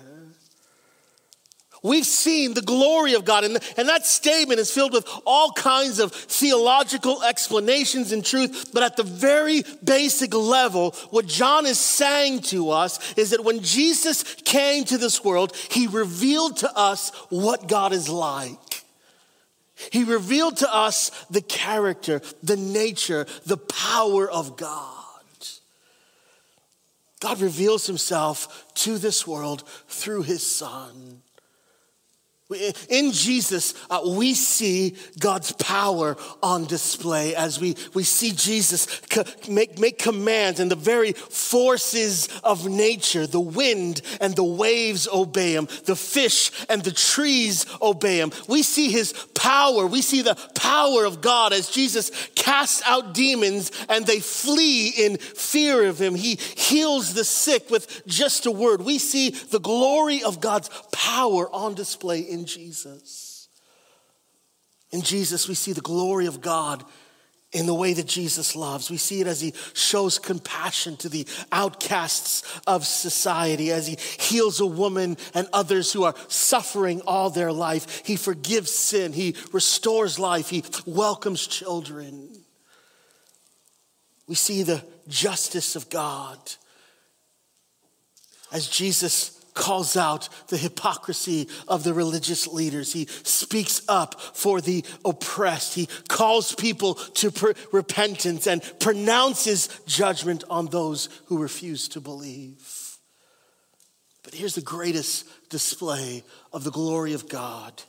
We've 1.83 2.05
seen 2.05 2.53
the 2.53 2.63
glory 2.63 3.15
of 3.15 3.25
God, 3.25 3.45
and, 3.45 3.59
and 3.79 3.89
that 3.89 4.05
statement 4.05 4.61
is 4.61 4.71
filled 4.71 4.93
with 4.93 5.07
all 5.25 5.53
kinds 5.53 5.99
of 5.99 6.13
theological 6.13 7.23
explanations 7.23 8.13
and 8.13 8.25
truth. 8.25 8.71
But 8.75 8.83
at 8.83 8.97
the 8.97 9.03
very 9.03 9.63
basic 9.83 10.35
level, 10.35 10.91
what 11.11 11.27
John 11.27 11.65
is 11.65 11.79
saying 11.79 12.41
to 12.43 12.71
us 12.71 13.15
is 13.15 13.31
that 13.31 13.45
when 13.45 13.63
Jesus 13.63 14.23
came 14.45 14.85
to 14.85 14.99
this 14.99 15.25
world, 15.25 15.57
he 15.57 15.87
revealed 15.87 16.59
to 16.59 16.77
us 16.77 17.11
what 17.31 17.67
God 17.67 17.93
is 17.93 18.11
like. 18.11 18.85
He 19.91 20.05
revealed 20.05 20.59
to 20.59 20.75
us 20.75 21.11
the 21.31 21.41
character, 21.41 22.21
the 22.43 22.57
nature, 22.57 23.27
the 23.47 23.57
power 23.57 24.31
of 24.31 24.59
God. 24.59 24.97
God 27.21 27.41
reveals 27.41 27.87
himself 27.87 28.67
to 28.75 28.99
this 28.99 29.27
world 29.27 29.63
through 29.89 30.23
his 30.23 30.47
Son. 30.47 31.20
In 32.89 33.13
Jesus, 33.13 33.75
uh, 33.91 34.01
we 34.05 34.35
see 34.35 34.97
God's 35.19 35.53
power 35.53 36.17
on 36.43 36.65
display 36.65 37.35
as 37.35 37.61
we, 37.61 37.77
we 37.95 38.03
see 38.03 38.33
Jesus 38.33 39.01
co- 39.09 39.25
make, 39.49 39.79
make 39.79 39.99
commands 39.99 40.59
and 40.59 40.71
the 40.71 40.77
very 40.77 41.13
forces 41.13 42.29
of 42.43 42.67
nature, 42.67 43.27
the 43.27 43.41
wind 43.41 44.03
and 44.21 44.35
the 44.35 44.45
waves 44.45 45.07
obey 45.13 45.55
him, 45.55 45.69
the 45.85 45.95
fish 45.97 46.51
and 46.69 46.83
the 46.83 46.91
trees 46.91 47.67
obey 47.81 48.19
him. 48.19 48.33
We 48.49 48.63
see 48.63 48.91
his 48.91 49.13
power. 49.35 49.87
We 49.87 50.03
see 50.03 50.23
the 50.23 50.35
power 50.55 51.05
of 51.05 51.21
God 51.21 51.53
as 51.53 51.71
Jesus 51.71 52.11
casts 52.35 52.83
out 52.87 53.15
demons 53.15 53.71
and 53.89 54.07
they 54.07 54.21
flee 54.21 54.89
in 54.89 55.19
fear 55.19 55.87
of 55.87 56.01
him. 56.01 56.15
He 56.15 56.35
heals 56.35 57.15
the 57.15 57.25
sick 57.25 57.71
with 57.71 58.03
just 58.07 58.47
a 58.47 58.51
word. 58.51 58.83
We 58.83 58.99
see 58.99 59.31
the 59.31 59.61
glory 59.61 60.23
of 60.23 60.41
God's 60.41 60.69
power 60.93 61.49
on 61.53 61.75
display 61.75 62.21
in 62.21 62.40
in 62.41 62.47
Jesus. 62.47 63.49
In 64.91 65.03
Jesus, 65.03 65.47
we 65.47 65.55
see 65.55 65.73
the 65.73 65.81
glory 65.81 66.27
of 66.27 66.41
God 66.41 66.85
in 67.53 67.67
the 67.67 67.75
way 67.75 67.93
that 67.93 68.07
Jesus 68.07 68.57
loves. 68.57 68.91
We 68.91 68.97
see 68.97 69.21
it 69.21 69.27
as 69.27 69.41
he 69.41 69.53
shows 69.75 70.19
compassion 70.19 70.97
to 70.99 71.09
the 71.09 71.27
outcasts 71.53 72.43
of 72.67 72.87
society, 72.87 73.71
as 73.71 73.87
he 73.87 73.99
heals 74.19 74.61
a 74.61 74.67
woman 74.67 75.17
and 75.35 75.49
others 75.53 75.93
who 75.93 76.05
are 76.05 76.15
suffering 76.29 77.03
all 77.07 77.29
their 77.29 77.53
life. 77.53 78.03
He 78.07 78.17
forgives 78.17 78.73
sin, 78.73 79.13
he 79.13 79.37
restores 79.53 80.19
life, 80.19 80.49
he 80.49 80.65
welcomes 80.87 81.47
children. 81.47 82.29
We 84.27 84.35
see 84.37 84.63
the 84.63 84.85
justice 85.09 85.77
of 85.77 85.91
God 85.91 86.39
as 88.53 88.67
Jesus 88.69 89.40
calls 89.55 89.97
out 89.97 90.29
the 90.49 90.57
hypocrisy 90.57 91.49
of 91.69 91.85
the 91.85 91.95
religious 91.95 92.47
leaders. 92.47 92.93
He 92.93 93.07
speaks 93.07 93.83
up 93.89 94.21
for 94.21 94.61
the 94.61 94.85
oppressed. 95.05 95.75
He 95.75 95.89
calls 96.09 96.55
people 96.55 96.95
to 96.95 97.55
repentance 97.73 98.47
and 98.47 98.63
pronounces 98.81 99.69
judgment 99.87 100.45
on 100.51 100.67
those 100.67 101.09
who 101.27 101.39
refuse 101.39 101.89
to 101.89 102.01
believe. 102.01 102.99
But 104.23 104.35
here's 104.35 104.55
the 104.55 104.61
greatest 104.61 105.27
display 105.49 106.23
of 106.53 106.65
the 106.65 106.71
glory 106.71 107.15
of 107.15 107.29
God 107.29 107.83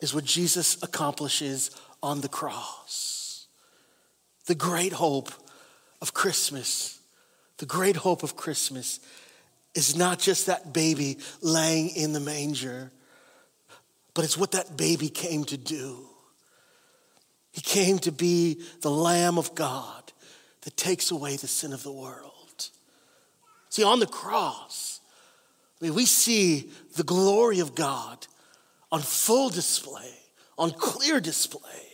is 0.00 0.12
what 0.14 0.24
Jesus 0.24 0.82
accomplishes 0.82 1.70
on 2.02 2.20
the 2.20 2.28
cross. 2.28 3.46
The 4.46 4.54
great 4.54 4.92
hope 4.92 5.30
of 6.00 6.12
Christmas, 6.12 6.98
the 7.58 7.66
great 7.66 7.96
hope 7.96 8.24
of 8.24 8.36
Christmas 8.36 8.98
is 9.74 9.96
not 9.96 10.18
just 10.18 10.46
that 10.46 10.72
baby 10.72 11.18
laying 11.40 11.90
in 11.90 12.12
the 12.12 12.20
manger, 12.20 12.90
but 14.14 14.24
it's 14.24 14.36
what 14.36 14.52
that 14.52 14.76
baby 14.76 15.08
came 15.08 15.44
to 15.44 15.56
do. 15.56 16.06
He 17.52 17.60
came 17.60 17.98
to 18.00 18.12
be 18.12 18.62
the 18.80 18.90
Lamb 18.90 19.38
of 19.38 19.54
God 19.54 20.12
that 20.62 20.76
takes 20.76 21.10
away 21.10 21.36
the 21.36 21.48
sin 21.48 21.72
of 21.72 21.82
the 21.82 21.92
world. 21.92 22.68
See, 23.68 23.84
on 23.84 24.00
the 24.00 24.06
cross, 24.06 25.00
I 25.80 25.86
mean, 25.86 25.94
we 25.94 26.06
see 26.06 26.70
the 26.96 27.02
glory 27.02 27.60
of 27.60 27.74
God 27.74 28.26
on 28.90 29.00
full 29.00 29.48
display, 29.48 30.14
on 30.58 30.70
clear 30.70 31.20
display. 31.20 31.91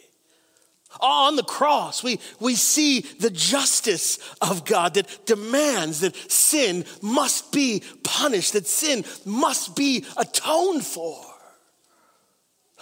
On 1.01 1.37
the 1.37 1.43
cross, 1.43 2.03
we, 2.03 2.19
we 2.41 2.55
see 2.55 3.01
the 3.01 3.31
justice 3.31 4.19
of 4.41 4.65
God 4.65 4.95
that 4.95 5.27
demands 5.27 6.01
that 6.01 6.17
sin 6.31 6.85
must 7.03 7.53
be 7.53 7.83
punished, 8.03 8.55
that 8.55 8.67
sin 8.67 9.05
must 9.25 9.77
be 9.77 10.05
atoned 10.17 10.85
for. 10.85 11.23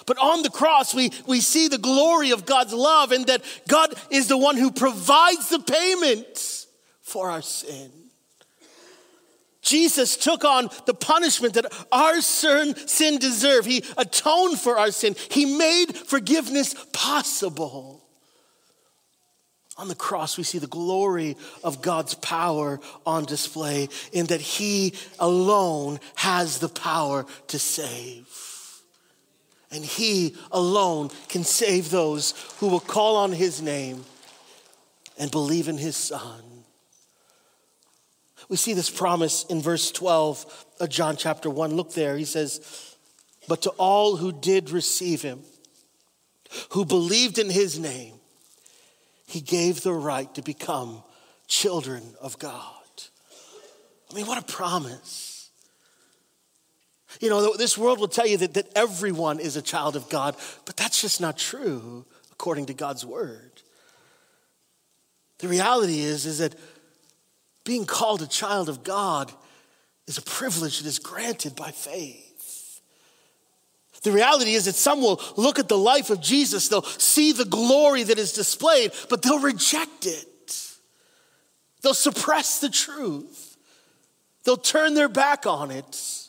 But 0.07 0.19
on 0.19 0.43
the 0.43 0.51
cross, 0.51 0.95
we, 0.95 1.11
we 1.27 1.41
see 1.41 1.67
the 1.67 1.79
glory 1.79 2.31
of 2.31 2.47
God's 2.47 2.73
love 2.73 3.11
and 3.11 3.27
that 3.27 3.43
God 3.67 3.93
is 4.11 4.29
the 4.29 4.39
one 4.39 4.57
who 4.57 4.71
provides 4.71 5.49
the 5.49 5.59
payment 5.59 6.67
for 7.03 7.29
our 7.31 7.43
sin. 7.43 7.91
Jesus 9.67 10.17
took 10.17 10.45
on 10.45 10.71
the 10.87 10.95
punishment 10.95 11.55
that 11.55 11.73
our 11.91 12.21
sin, 12.21 12.75
deserved. 13.19 13.67
He 13.67 13.85
atoned 13.99 14.61
for 14.61 14.79
our 14.79 14.93
sin. 14.93 15.17
He 15.31 15.59
made 15.59 15.97
forgiveness 15.97 16.75
possible. 16.93 18.05
On 19.77 19.89
the 19.89 19.95
cross, 19.95 20.39
we 20.39 20.45
see 20.45 20.59
the 20.59 20.67
glory 20.69 21.37
of 21.63 21.83
God's 21.83 22.15
power 22.15 22.81
on 23.05 23.25
display 23.25 23.89
in 24.13 24.27
that 24.27 24.41
He 24.41 24.95
alone 25.19 25.99
has 26.15 26.61
the 26.61 26.69
power 26.69 27.27
to 27.49 27.59
save. 27.59 28.29
And 29.73 29.85
He 29.85 30.37
alone 30.53 31.11
can 31.29 31.43
save 31.45 31.91
those 31.91 32.33
who 32.61 32.69
will 32.69 32.81
call 32.81 33.17
on 33.17 33.33
His 33.33 33.61
name 33.61 34.05
and 35.19 35.31
believe 35.31 35.69
in 35.69 35.77
His 35.77 35.97
Son. 35.97 36.43
We 38.49 38.57
see 38.57 38.75
this 38.75 38.91
promise 38.91 39.45
in 39.45 39.61
verse 39.61 39.91
12 39.91 40.67
of 40.81 40.89
John 40.89 41.17
chapter 41.17 41.51
1. 41.51 41.75
Look 41.75 41.95
there. 41.95 42.17
He 42.17 42.25
says, 42.25 42.97
But 43.49 43.63
to 43.63 43.71
all 43.71 44.17
who 44.17 44.33
did 44.33 44.71
receive 44.71 45.23
Him, 45.23 45.43
who 46.71 46.85
believed 46.85 47.39
in 47.39 47.51
his 47.51 47.79
name, 47.79 48.15
he 49.27 49.41
gave 49.41 49.83
the 49.83 49.93
right 49.93 50.33
to 50.35 50.43
become 50.43 51.03
children 51.49 52.03
of 52.21 52.39
God. 52.39 52.63
I 54.11 54.15
mean, 54.15 54.27
what 54.27 54.39
a 54.39 54.53
promise. 54.53 55.51
You 57.21 57.31
know, 57.31 57.57
this 57.57 57.77
world 57.77 57.99
will 57.99 58.09
tell 58.09 58.27
you 58.27 58.37
that, 58.39 58.55
that 58.55 58.69
everyone 58.77 59.41
is 59.41 59.57
a 59.57 59.63
child 59.63 59.97
of 59.97 60.09
God, 60.09 60.37
but 60.65 60.77
that's 60.77 61.01
just 61.01 61.21
not 61.21 61.39
true 61.39 62.05
according 62.31 62.67
to 62.67 62.75
God's 62.75 63.05
word. 63.05 63.63
The 65.39 65.49
reality 65.49 66.01
is, 66.01 66.25
is 66.25 66.39
that 66.39 66.55
being 67.67 67.85
called 67.85 68.23
a 68.23 68.27
child 68.27 68.71
of 68.71 68.83
God 68.83 69.31
is 70.07 70.17
a 70.17 70.23
privilege 70.23 70.79
that 70.79 70.89
is 70.89 70.99
granted 70.99 71.55
by 71.55 71.73
faith. 71.73 72.81
The 74.03 74.13
reality 74.13 74.55
is 74.55 74.67
that 74.67 74.77
some 74.77 75.01
will 75.03 75.21
look 75.37 75.59
at 75.59 75.69
the 75.69 75.77
life 75.77 76.11
of 76.11 76.21
Jesus, 76.21 76.69
they'll 76.69 76.83
see 76.83 77.33
the 77.33 77.45
glory 77.45 78.05
that 78.05 78.19
is 78.19 78.33
displayed, 78.33 78.93
but 79.11 79.21
they'll 79.21 79.41
reject 79.41 80.07
it. 80.07 80.77
They'll 81.83 81.93
suppress 81.93 82.61
the 82.61 82.69
truth. 82.69 83.57
They'll 84.45 84.57
turn 84.57 84.95
their 84.95 85.09
back 85.09 85.45
on 85.45 85.73
it. 85.73 86.26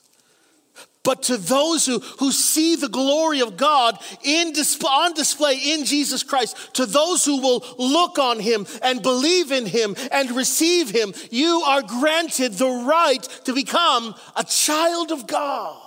But 1.08 1.24
to 1.24 1.38
those 1.38 1.86
who, 1.86 2.00
who 2.20 2.34
see 2.34 2.76
the 2.76 2.90
glory 2.90 3.40
of 3.40 3.56
God 3.56 3.98
in 4.26 4.54
on 4.84 5.14
display 5.14 5.56
in 5.56 5.86
Jesus 5.86 6.22
Christ, 6.22 6.74
to 6.74 6.86
those 6.86 7.24
who 7.24 7.40
will 7.40 7.64
look 7.78 8.20
on 8.20 8.42
him 8.42 8.68
and 8.82 9.02
believe 9.02 9.54
in 9.54 9.66
him 9.68 9.96
and 10.12 10.30
receive 10.32 10.90
him, 10.90 11.14
you 11.32 11.64
are 11.66 11.82
granted 11.82 12.56
the 12.56 12.84
right 12.86 13.24
to 13.46 13.54
become 13.54 14.16
a 14.36 14.44
child 14.44 15.14
of 15.14 15.28
God. 15.28 15.82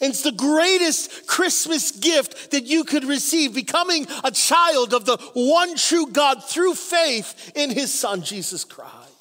It's 0.00 0.22
the 0.22 0.32
greatest 0.32 1.28
Christmas 1.28 1.92
gift 1.92 2.50
that 2.50 2.64
you 2.64 2.82
could 2.82 3.04
receive, 3.04 3.54
becoming 3.54 4.04
a 4.24 4.32
child 4.32 4.92
of 4.92 5.04
the 5.04 5.16
one 5.34 5.76
true 5.76 6.08
God 6.08 6.42
through 6.42 6.74
faith 6.74 7.52
in 7.54 7.70
his 7.70 7.94
son, 7.94 8.22
Jesus 8.22 8.64
Christ. 8.64 9.19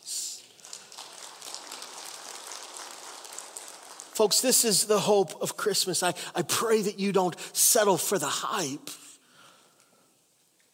Folks, 4.20 4.42
this 4.42 4.66
is 4.66 4.84
the 4.84 5.00
hope 5.00 5.42
of 5.42 5.56
Christmas. 5.56 6.04
I, 6.04 6.14
I 6.36 6.42
pray 6.42 6.82
that 6.82 7.00
you 7.00 7.14
don't 7.14 7.38
settle 7.56 7.96
for 7.96 8.20
the 8.20 8.28
hype. 8.28 8.90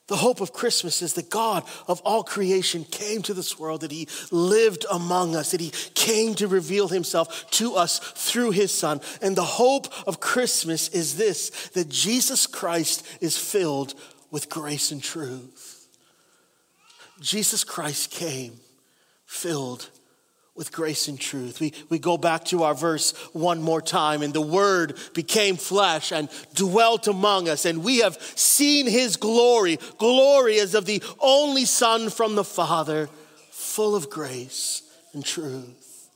The 0.08 0.16
hope 0.16 0.42
of 0.42 0.52
Christmas 0.52 1.04
is 1.04 1.14
that 1.14 1.30
God 1.30 1.64
of 1.88 2.02
all 2.02 2.24
creation 2.24 2.86
came 2.86 3.22
to 3.22 3.36
this 3.36 3.60
world, 3.60 3.82
that 3.82 3.92
He 3.92 4.08
lived 4.32 4.88
among 4.92 5.36
us, 5.36 5.52
that 5.52 5.62
He 5.62 5.70
came 5.94 6.34
to 6.34 6.48
reveal 6.48 6.88
Himself 6.88 7.52
to 7.52 7.76
us 7.76 8.00
through 8.00 8.50
His 8.50 8.74
Son. 8.74 9.00
And 9.22 9.36
the 9.36 9.44
hope 9.44 9.94
of 10.08 10.20
Christmas 10.20 10.90
is 10.90 11.16
this 11.16 11.70
that 11.76 11.88
Jesus 11.88 12.48
Christ 12.48 13.06
is 13.22 13.38
filled 13.38 13.94
with 14.32 14.50
grace 14.50 14.92
and 14.92 15.04
truth. 15.04 15.88
Jesus 17.22 17.64
Christ 17.64 18.10
came 18.10 18.54
filled 19.28 19.92
with 20.56 20.72
grace 20.72 21.10
and 21.10 21.20
truth. 21.20 21.60
We, 21.60 21.74
we 21.90 22.00
go 22.00 22.18
back 22.18 22.46
to 22.46 22.64
our 22.64 22.74
verse 22.74 23.12
one 23.34 23.62
more 23.62 23.82
time, 23.82 24.22
and 24.22 24.34
the 24.34 24.42
Word 24.42 24.98
became 25.14 25.58
flesh 25.58 26.12
and 26.12 26.30
dwelt 26.54 27.08
among 27.08 27.50
us, 27.50 27.66
and 27.66 27.84
we 27.84 28.00
have 28.00 28.18
seen 28.36 28.88
His 28.88 29.18
glory. 29.18 29.78
Glory 29.98 30.60
as 30.60 30.74
of 30.74 30.86
the 30.86 31.04
only 31.20 31.66
Son 31.66 32.10
from 32.10 32.36
the 32.36 32.44
Father, 32.44 33.10
full 33.52 33.96
of 33.96 34.10
grace 34.10 34.84
and 35.14 35.26
truth. 35.26 36.10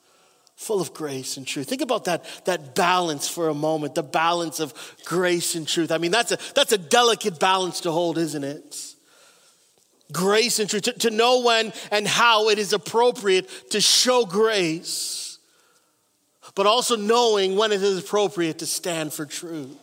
Full 0.56 0.82
of 0.82 0.94
grace 0.94 1.38
and 1.38 1.48
truth. 1.48 1.68
Think 1.68 1.82
about 1.82 2.06
that, 2.06 2.26
that 2.46 2.76
balance 2.76 3.28
for 3.28 3.50
a 3.50 3.54
moment, 3.54 3.96
the 3.96 4.04
balance 4.04 4.60
of 4.60 4.74
grace 5.06 5.56
and 5.56 5.68
truth. 5.68 5.92
I 5.92 5.98
mean, 5.98 6.12
that's 6.12 6.32
a, 6.34 6.38
that's 6.54 6.72
a 6.74 6.78
delicate 6.78 7.40
balance 7.40 7.82
to 7.82 7.92
hold, 7.92 8.18
isn't 8.18 8.44
it? 8.44 8.89
Grace 10.12 10.60
and 10.60 10.70
truth, 10.70 10.84
to, 10.84 10.94
to 10.94 11.10
know 11.10 11.42
when 11.42 11.74
and 11.92 12.08
how 12.08 12.50
it 12.50 12.60
is 12.60 12.74
appropriate 12.74 13.50
to 13.72 13.82
show 13.82 14.26
grace, 14.26 15.40
but 16.56 16.66
also 16.66 16.96
knowing 16.96 17.56
when 17.56 17.72
it 17.72 17.82
is 17.82 18.00
appropriate 18.00 18.60
to 18.60 18.66
stand 18.66 19.14
for 19.14 19.26
truth. 19.26 19.78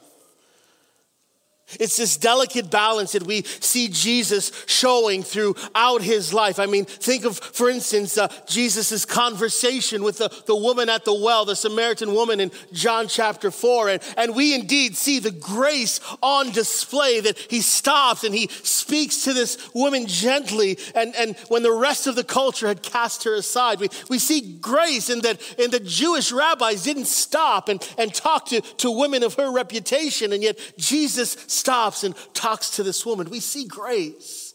It's 1.80 1.96
this 1.96 2.16
delicate 2.16 2.70
balance 2.70 3.12
that 3.12 3.24
we 3.24 3.42
see 3.42 3.88
Jesus 3.88 4.52
showing 4.66 5.24
throughout 5.24 6.00
his 6.00 6.32
life. 6.32 6.60
I 6.60 6.66
mean, 6.66 6.84
think 6.84 7.24
of, 7.24 7.38
for 7.38 7.68
instance, 7.68 8.16
uh, 8.16 8.28
Jesus' 8.46 9.04
conversation 9.04 10.04
with 10.04 10.18
the, 10.18 10.28
the 10.46 10.54
woman 10.54 10.88
at 10.88 11.04
the 11.04 11.12
well, 11.12 11.44
the 11.44 11.56
Samaritan 11.56 12.14
woman 12.14 12.38
in 12.38 12.52
John 12.72 13.08
chapter 13.08 13.50
4. 13.50 13.88
And, 13.88 14.02
and 14.16 14.36
we 14.36 14.54
indeed 14.54 14.96
see 14.96 15.18
the 15.18 15.32
grace 15.32 15.98
on 16.22 16.50
display 16.50 17.18
that 17.20 17.36
he 17.36 17.60
stops 17.60 18.22
and 18.22 18.32
he 18.32 18.46
speaks 18.46 19.24
to 19.24 19.32
this 19.32 19.58
woman 19.74 20.06
gently. 20.06 20.78
And, 20.94 21.16
and 21.16 21.36
when 21.48 21.64
the 21.64 21.72
rest 21.72 22.06
of 22.06 22.14
the 22.14 22.24
culture 22.24 22.68
had 22.68 22.84
cast 22.84 23.24
her 23.24 23.34
aside, 23.34 23.80
we, 23.80 23.88
we 24.08 24.20
see 24.20 24.56
grace 24.60 25.10
in 25.10 25.20
that, 25.22 25.40
in 25.58 25.72
the 25.72 25.80
Jewish 25.80 26.30
rabbis 26.30 26.84
didn't 26.84 27.06
stop 27.06 27.68
and, 27.68 27.84
and 27.98 28.14
talk 28.14 28.46
to, 28.46 28.60
to 28.60 28.90
women 28.92 29.24
of 29.24 29.34
her 29.34 29.50
reputation. 29.50 30.32
And 30.32 30.44
yet 30.44 30.58
Jesus 30.78 31.36
stops 31.56 32.04
and 32.04 32.14
talks 32.34 32.70
to 32.70 32.82
this 32.82 33.04
woman. 33.04 33.30
We 33.30 33.40
see 33.40 33.64
grace. 33.66 34.54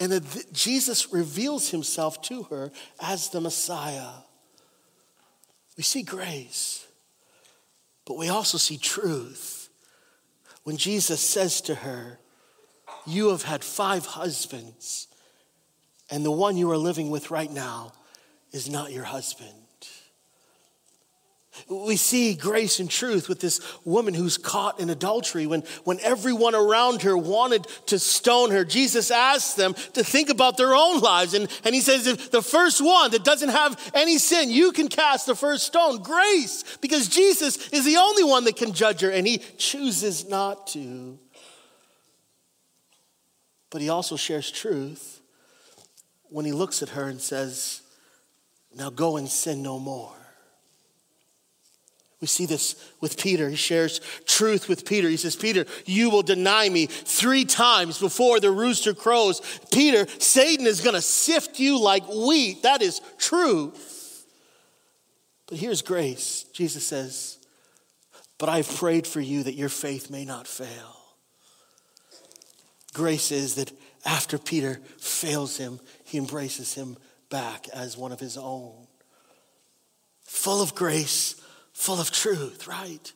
And 0.00 0.12
that 0.12 0.52
Jesus 0.52 1.12
reveals 1.12 1.70
himself 1.70 2.22
to 2.22 2.44
her 2.44 2.72
as 3.00 3.28
the 3.28 3.40
Messiah. 3.40 4.10
We 5.76 5.82
see 5.82 6.02
grace, 6.02 6.86
but 8.06 8.18
we 8.18 8.28
also 8.28 8.58
see 8.58 8.78
truth. 8.78 9.68
When 10.64 10.76
Jesus 10.76 11.20
says 11.20 11.60
to 11.62 11.76
her, 11.76 12.18
You 13.06 13.30
have 13.30 13.42
had 13.42 13.64
five 13.64 14.06
husbands, 14.06 15.08
and 16.10 16.24
the 16.24 16.30
one 16.30 16.56
you 16.56 16.70
are 16.70 16.76
living 16.76 17.10
with 17.10 17.30
right 17.30 17.50
now 17.50 17.92
is 18.52 18.68
not 18.68 18.92
your 18.92 19.04
husband. 19.04 19.61
We 21.68 21.96
see 21.96 22.34
grace 22.34 22.80
and 22.80 22.90
truth 22.90 23.28
with 23.28 23.40
this 23.40 23.60
woman 23.84 24.14
who's 24.14 24.38
caught 24.38 24.80
in 24.80 24.88
adultery 24.88 25.46
when, 25.46 25.62
when 25.84 26.00
everyone 26.00 26.54
around 26.54 27.02
her 27.02 27.16
wanted 27.16 27.66
to 27.86 27.98
stone 27.98 28.50
her. 28.52 28.64
Jesus 28.64 29.10
asked 29.10 29.56
them 29.56 29.74
to 29.92 30.02
think 30.02 30.30
about 30.30 30.56
their 30.56 30.74
own 30.74 31.00
lives. 31.00 31.34
And, 31.34 31.50
and 31.64 31.74
he 31.74 31.82
says, 31.82 32.06
if 32.06 32.30
the 32.30 32.42
first 32.42 32.80
one 32.80 33.10
that 33.10 33.24
doesn't 33.24 33.50
have 33.50 33.92
any 33.94 34.18
sin, 34.18 34.50
you 34.50 34.72
can 34.72 34.88
cast 34.88 35.26
the 35.26 35.34
first 35.34 35.66
stone. 35.66 36.02
Grace, 36.02 36.64
because 36.80 37.08
Jesus 37.08 37.68
is 37.68 37.84
the 37.84 37.96
only 37.96 38.24
one 38.24 38.44
that 38.44 38.56
can 38.56 38.72
judge 38.72 39.02
her, 39.02 39.10
and 39.10 39.26
he 39.26 39.38
chooses 39.58 40.28
not 40.28 40.68
to. 40.68 41.18
But 43.70 43.82
he 43.82 43.90
also 43.90 44.16
shares 44.16 44.50
truth 44.50 45.20
when 46.28 46.46
he 46.46 46.52
looks 46.52 46.82
at 46.82 46.90
her 46.90 47.08
and 47.08 47.20
says, 47.20 47.82
Now 48.74 48.88
go 48.88 49.18
and 49.18 49.28
sin 49.28 49.62
no 49.62 49.78
more. 49.78 50.21
We 52.22 52.28
see 52.28 52.46
this 52.46 52.76
with 53.00 53.18
Peter. 53.18 53.50
He 53.50 53.56
shares 53.56 54.00
truth 54.26 54.68
with 54.68 54.86
Peter. 54.86 55.08
He 55.08 55.16
says, 55.16 55.34
Peter, 55.34 55.66
you 55.86 56.08
will 56.08 56.22
deny 56.22 56.68
me 56.68 56.86
three 56.86 57.44
times 57.44 57.98
before 57.98 58.38
the 58.38 58.52
rooster 58.52 58.94
crows. 58.94 59.42
Peter, 59.72 60.06
Satan 60.20 60.68
is 60.68 60.82
going 60.82 60.94
to 60.94 61.02
sift 61.02 61.58
you 61.58 61.80
like 61.80 62.08
wheat. 62.08 62.62
That 62.62 62.80
is 62.80 63.00
truth. 63.18 64.24
But 65.48 65.58
here's 65.58 65.82
grace. 65.82 66.44
Jesus 66.52 66.86
says, 66.86 67.38
But 68.38 68.48
I've 68.48 68.72
prayed 68.72 69.08
for 69.08 69.20
you 69.20 69.42
that 69.42 69.54
your 69.54 69.68
faith 69.68 70.08
may 70.08 70.24
not 70.24 70.46
fail. 70.46 70.96
Grace 72.94 73.32
is 73.32 73.56
that 73.56 73.72
after 74.04 74.38
Peter 74.38 74.80
fails 74.96 75.56
him, 75.56 75.80
he 76.04 76.18
embraces 76.18 76.74
him 76.74 76.96
back 77.30 77.68
as 77.70 77.96
one 77.96 78.12
of 78.12 78.20
his 78.20 78.36
own. 78.36 78.86
Full 80.22 80.62
of 80.62 80.76
grace 80.76 81.41
full 81.82 82.00
of 82.00 82.12
truth, 82.12 82.68
right? 82.68 83.12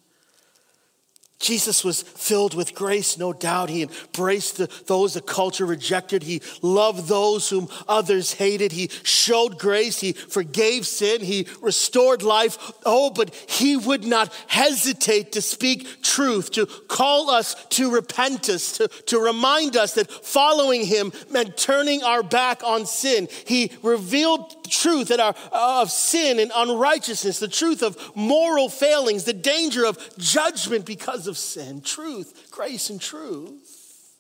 Jesus 1.39 1.85
was 1.85 2.03
filled 2.03 2.55
with 2.55 2.75
grace, 2.75 3.19
no 3.19 3.33
doubt. 3.33 3.69
He 3.69 3.83
embraced 3.83 4.57
the, 4.57 4.71
those 4.87 5.15
the 5.15 5.21
culture 5.21 5.67
rejected. 5.67 6.23
He 6.23 6.41
loved 6.63 7.09
those 7.09 7.51
whom 7.51 7.69
others 7.87 8.33
hated. 8.33 8.73
He 8.73 8.89
showed 9.03 9.59
grace. 9.59 10.01
He 10.01 10.13
forgave 10.13 10.87
sin. 10.87 11.21
He 11.21 11.47
restored 11.61 12.23
life. 12.23 12.57
Oh, 12.87 13.11
but 13.11 13.35
he 13.35 13.77
would 13.77 14.05
not 14.05 14.33
hesitate 14.47 15.33
to 15.33 15.43
speak 15.43 16.03
truth, 16.03 16.53
to 16.53 16.67
call 16.67 17.29
us 17.29 17.55
to 17.71 17.91
repentance, 17.91 18.79
to, 18.79 18.89
to 18.89 19.19
remind 19.19 19.77
us 19.77 19.95
that 19.95 20.11
following 20.11 20.87
him 20.87 21.13
meant 21.31 21.57
turning 21.59 22.03
our 22.03 22.23
back 22.23 22.63
on 22.65 22.87
sin. 22.87 23.29
He 23.47 23.73
revealed 23.83 24.65
truth 24.71 25.11
our, 25.13 25.35
uh, 25.53 25.83
of 25.83 25.91
sin 25.91 26.39
and 26.39 26.51
unrighteousness, 26.55 27.39
the 27.39 27.49
truth 27.49 27.83
of 27.83 28.17
moral 28.17 28.69
failings, 28.69 29.25
the 29.25 29.33
danger 29.33 29.85
of 29.85 29.99
judgment 30.19 30.87
because 30.87 31.26
of 31.27 31.39
sin, 31.39 31.81
truth, 31.81 32.49
grace, 32.51 32.91
and 32.91 33.01
truth. 33.01 34.15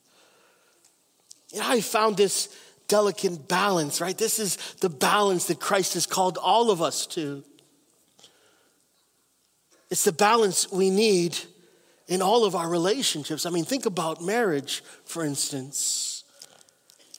I 1.61 1.81
found 1.81 2.17
this 2.17 2.49
delicate 2.89 3.49
balance, 3.49 4.01
right? 4.01 4.17
This 4.17 4.39
is 4.39 4.57
the 4.81 4.89
balance 4.89 5.47
that 5.47 5.61
Christ 5.61 5.95
has 5.95 6.07
called 6.07 6.39
all 6.39 6.71
of 6.71 6.83
us 6.83 7.07
to. 7.09 7.45
It's 9.91 10.05
the 10.05 10.13
balance 10.13 10.71
we 10.71 10.91
need 10.91 11.39
in 12.09 12.23
all 12.23 12.45
of 12.45 12.55
our 12.55 12.69
relationships. 12.69 13.47
I 13.47 13.51
mean, 13.51 13.65
think 13.65 13.87
about 13.87 14.23
marriage, 14.23 14.83
for 15.05 15.25
instance. 15.25 16.25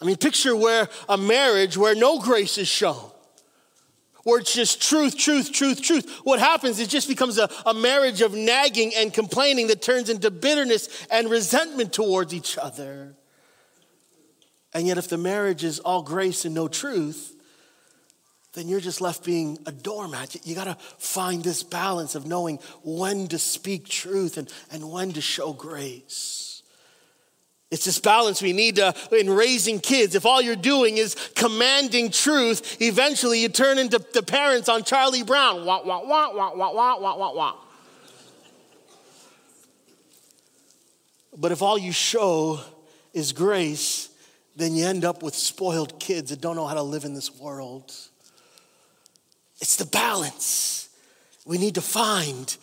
I 0.01 0.05
mean, 0.05 0.17
picture 0.17 0.55
where 0.55 0.89
a 1.09 1.17
marriage 1.17 1.77
where 1.77 1.95
no 1.95 2.19
grace 2.19 2.57
is 2.57 2.67
shown, 2.67 3.09
where 4.24 4.39
it's 4.39 4.53
just 4.53 4.82
truth, 4.82 5.18
truth, 5.18 5.51
truth, 5.51 5.82
truth. 5.82 6.20
What 6.24 6.39
happens, 6.39 6.80
it 6.80 6.89
just 6.89 7.07
becomes 7.07 7.38
a, 7.38 7.49
a 7.65 7.74
marriage 7.74 8.22
of 8.22 8.34
nagging 8.34 8.93
and 8.95 9.13
complaining 9.13 9.68
that 9.68 9.82
turns 9.82 10.09
into 10.09 10.32
bitterness 10.32 11.05
and 11.09 11.30
resentment 11.30 11.93
towards 11.93 12.34
each 12.34 12.57
other. 12.57 13.15
And 14.74 14.86
yet, 14.86 14.97
if 14.97 15.07
the 15.07 15.18
marriage 15.18 15.63
is 15.63 15.80
all 15.80 16.03
grace 16.03 16.45
and 16.45 16.53
no 16.53 16.68
truth, 16.68 17.36
then 18.53 18.68
you're 18.68 18.80
just 18.80 19.01
left 19.01 19.24
being 19.24 19.57
a 19.65 19.72
doormat. 19.72 20.45
You 20.45 20.55
got 20.55 20.65
to 20.65 20.78
find 20.97 21.43
this 21.43 21.63
balance 21.63 22.15
of 22.15 22.26
knowing 22.26 22.59
when 22.84 23.28
to 23.28 23.38
speak 23.38 23.88
truth 23.88 24.38
and, 24.38 24.51
and 24.72 24.91
when 24.91 25.13
to 25.13 25.22
show 25.22 25.53
grace. 25.53 26.56
It's 27.70 27.84
this 27.84 27.99
balance 27.99 28.41
we 28.41 28.53
need 28.53 28.78
to, 28.78 28.93
in 29.11 29.30
raising 29.30 29.80
kids. 29.80 30.15
If 30.15 30.26
all 30.26 30.41
you're 30.41 30.55
doing 30.55 30.97
is 30.97 31.15
commanding 31.36 32.11
truth, 32.11 32.82
eventually 32.82 33.41
you 33.41 33.49
turn 33.49 33.78
into 33.78 33.99
the 34.13 34.24
parents 34.24 34.70
on 34.70 34.84
Charlie 34.84 35.24
Brown. 35.24 35.65
Wah, 35.65 35.84
wah, 35.84 36.05
wah, 36.05 36.34
wah, 36.34 36.55
wah, 36.55 36.74
wah, 36.74 36.99
wah, 36.99 37.18
wah, 37.18 37.34
wah. 37.34 37.55
But 41.36 41.51
if 41.51 41.61
all 41.61 41.78
you 41.78 41.91
show 41.91 42.61
is 43.13 43.34
grace, 43.34 44.09
then 44.55 44.74
you 44.74 44.86
end 44.86 45.03
up 45.03 45.22
with 45.22 45.36
spoiled 45.36 45.99
kids 45.99 46.30
that 46.30 46.39
don't 46.39 46.55
know 46.55 46.65
how 46.68 46.74
to 46.74 46.82
live 46.82 47.03
in 47.03 47.13
this 47.13 47.38
world. 47.38 47.93
It's 49.59 49.76
the 49.76 49.86
balance 49.86 50.89
we 51.45 51.57
need 51.57 51.76
to 51.76 51.82
find 51.82 52.55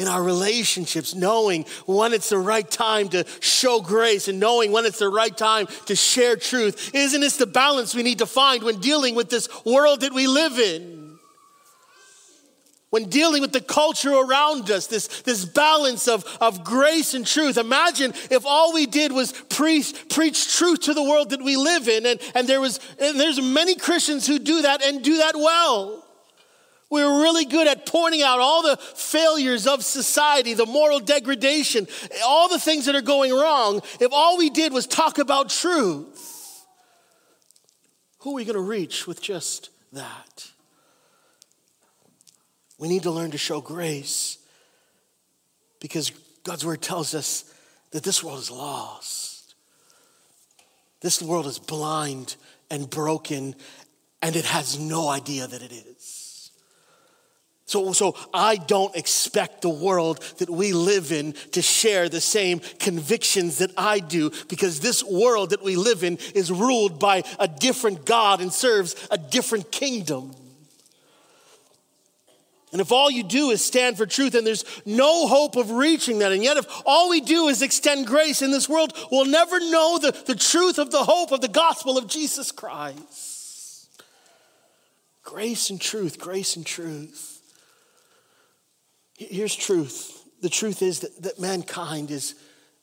in 0.00 0.08
our 0.08 0.22
relationships, 0.22 1.14
knowing 1.14 1.66
when 1.84 2.14
it's 2.14 2.30
the 2.30 2.38
right 2.38 2.68
time 2.70 3.10
to 3.10 3.22
show 3.40 3.82
grace 3.82 4.28
and 4.28 4.40
knowing 4.40 4.72
when 4.72 4.86
it's 4.86 4.98
the 4.98 5.10
right 5.10 5.36
time 5.36 5.68
to 5.84 5.94
share 5.94 6.36
truth. 6.36 6.94
Isn't 6.94 7.20
this 7.20 7.36
the 7.36 7.44
balance 7.44 7.94
we 7.94 8.02
need 8.02 8.20
to 8.20 8.26
find 8.26 8.62
when 8.62 8.80
dealing 8.80 9.14
with 9.14 9.28
this 9.28 9.46
world 9.66 10.00
that 10.00 10.14
we 10.14 10.26
live 10.26 10.58
in? 10.58 11.18
When 12.88 13.10
dealing 13.10 13.42
with 13.42 13.52
the 13.52 13.60
culture 13.60 14.14
around 14.14 14.70
us, 14.70 14.86
this, 14.86 15.06
this 15.20 15.44
balance 15.44 16.08
of, 16.08 16.24
of 16.40 16.64
grace 16.64 17.12
and 17.12 17.26
truth. 17.26 17.58
Imagine 17.58 18.14
if 18.30 18.46
all 18.46 18.72
we 18.72 18.86
did 18.86 19.12
was 19.12 19.32
preach, 19.50 20.08
preach 20.08 20.56
truth 20.56 20.80
to 20.84 20.94
the 20.94 21.02
world 21.02 21.28
that 21.30 21.42
we 21.42 21.58
live 21.58 21.88
in, 21.88 22.06
and, 22.06 22.18
and 22.34 22.48
there 22.48 22.60
was 22.60 22.80
and 22.98 23.20
there's 23.20 23.40
many 23.40 23.76
Christians 23.76 24.26
who 24.26 24.38
do 24.38 24.62
that 24.62 24.82
and 24.82 25.04
do 25.04 25.18
that 25.18 25.36
well. 25.36 26.06
We're 26.90 27.22
really 27.22 27.44
good 27.44 27.68
at 27.68 27.86
pointing 27.86 28.22
out 28.22 28.40
all 28.40 28.62
the 28.62 28.76
failures 28.76 29.68
of 29.68 29.84
society, 29.84 30.54
the 30.54 30.66
moral 30.66 30.98
degradation, 30.98 31.86
all 32.24 32.48
the 32.48 32.58
things 32.58 32.86
that 32.86 32.96
are 32.96 33.00
going 33.00 33.32
wrong. 33.32 33.80
If 34.00 34.12
all 34.12 34.36
we 34.36 34.50
did 34.50 34.72
was 34.72 34.88
talk 34.88 35.18
about 35.18 35.50
truth, 35.50 36.66
who 38.18 38.32
are 38.32 38.34
we 38.34 38.44
going 38.44 38.56
to 38.56 38.60
reach 38.60 39.06
with 39.06 39.22
just 39.22 39.70
that? 39.92 40.50
We 42.76 42.88
need 42.88 43.04
to 43.04 43.10
learn 43.10 43.30
to 43.30 43.38
show 43.38 43.60
grace 43.60 44.38
because 45.80 46.10
God's 46.42 46.66
word 46.66 46.82
tells 46.82 47.14
us 47.14 47.44
that 47.92 48.02
this 48.02 48.22
world 48.22 48.40
is 48.40 48.50
lost. 48.50 49.54
This 51.00 51.22
world 51.22 51.46
is 51.46 51.58
blind 51.58 52.36
and 52.70 52.90
broken, 52.90 53.54
and 54.22 54.36
it 54.36 54.44
has 54.44 54.78
no 54.78 55.08
idea 55.08 55.46
that 55.46 55.62
it 55.62 55.72
is. 55.72 56.19
So, 57.70 57.92
so 57.92 58.16
I 58.34 58.56
don't 58.56 58.96
expect 58.96 59.62
the 59.62 59.68
world 59.68 60.18
that 60.38 60.50
we 60.50 60.72
live 60.72 61.12
in 61.12 61.34
to 61.52 61.62
share 61.62 62.08
the 62.08 62.20
same 62.20 62.62
convictions 62.80 63.58
that 63.58 63.70
I 63.76 64.00
do 64.00 64.32
because 64.48 64.80
this 64.80 65.04
world 65.04 65.50
that 65.50 65.62
we 65.62 65.76
live 65.76 66.02
in 66.02 66.18
is 66.34 66.50
ruled 66.50 66.98
by 66.98 67.22
a 67.38 67.46
different 67.46 68.04
God 68.04 68.40
and 68.40 68.52
serves 68.52 68.96
a 69.12 69.16
different 69.16 69.70
kingdom. 69.70 70.34
And 72.72 72.80
if 72.80 72.90
all 72.90 73.08
you 73.08 73.22
do 73.22 73.50
is 73.50 73.64
stand 73.64 73.96
for 73.96 74.04
truth 74.04 74.34
and 74.34 74.44
there's 74.44 74.64
no 74.84 75.28
hope 75.28 75.54
of 75.54 75.70
reaching 75.70 76.18
that, 76.18 76.32
and 76.32 76.42
yet 76.42 76.56
if 76.56 76.66
all 76.84 77.08
we 77.08 77.20
do 77.20 77.46
is 77.46 77.62
extend 77.62 78.08
grace 78.08 78.42
in 78.42 78.50
this 78.50 78.68
world, 78.68 78.92
we'll 79.12 79.26
never 79.26 79.60
know 79.60 79.96
the, 80.02 80.10
the 80.26 80.34
truth 80.34 80.80
of 80.80 80.90
the 80.90 81.04
hope 81.04 81.30
of 81.30 81.40
the 81.40 81.46
gospel 81.46 81.96
of 81.96 82.08
Jesus 82.08 82.50
Christ. 82.50 84.02
Grace 85.22 85.70
and 85.70 85.80
truth, 85.80 86.18
grace 86.18 86.56
and 86.56 86.66
truth. 86.66 87.39
Here's 89.28 89.54
truth 89.54 90.16
the 90.40 90.48
truth 90.48 90.80
is 90.80 91.00
that, 91.00 91.22
that 91.22 91.38
mankind 91.38 92.10
is, 92.10 92.34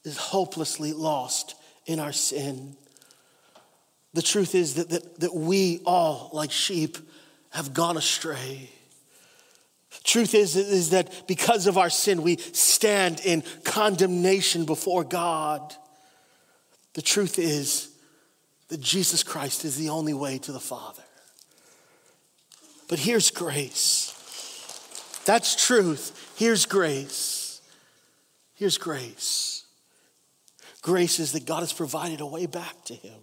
is 0.04 0.16
hopelessly 0.16 0.94
lost 0.94 1.56
in 1.88 2.00
our 2.00 2.12
sin. 2.12 2.76
The 4.14 4.22
truth 4.22 4.54
is 4.54 4.76
that, 4.76 4.90
that, 4.90 5.20
that 5.22 5.34
we 5.34 5.82
all, 5.86 6.30
like 6.34 6.52
sheep, 6.52 7.00
have 7.50 7.74
gone 7.74 7.98
astray. 7.98 8.70
Truth 10.04 10.36
is, 10.36 10.56
is 10.56 10.92
that 10.92 11.28
because 11.28 11.66
of 11.66 11.80
our 11.80 11.90
sin, 11.90 12.22
we 12.22 12.38
stand 12.38 13.20
in 13.22 13.44
condemnation 13.64 14.66
before 14.66 15.04
God. 15.04 15.74
The 16.94 17.02
truth 17.02 17.40
is 17.40 17.90
that 18.68 18.80
Jesus 18.80 19.24
Christ 19.24 19.66
is 19.66 19.76
the 19.78 19.90
only 19.90 20.14
way 20.14 20.38
to 20.38 20.52
the 20.52 20.60
Father. 20.60 21.04
But 22.88 23.00
here's 23.00 23.32
grace. 23.32 24.14
That's 25.28 25.68
truth. 25.68 26.34
Here's 26.38 26.66
grace. 26.66 27.62
Here's 28.56 28.78
grace. 28.78 29.66
Grace 30.82 31.20
is 31.20 31.34
that 31.34 31.46
God 31.46 31.60
has 31.60 31.74
provided 31.74 32.22
a 32.22 32.26
way 32.26 32.46
back 32.46 32.86
to 32.86 32.94
Him. 32.94 33.20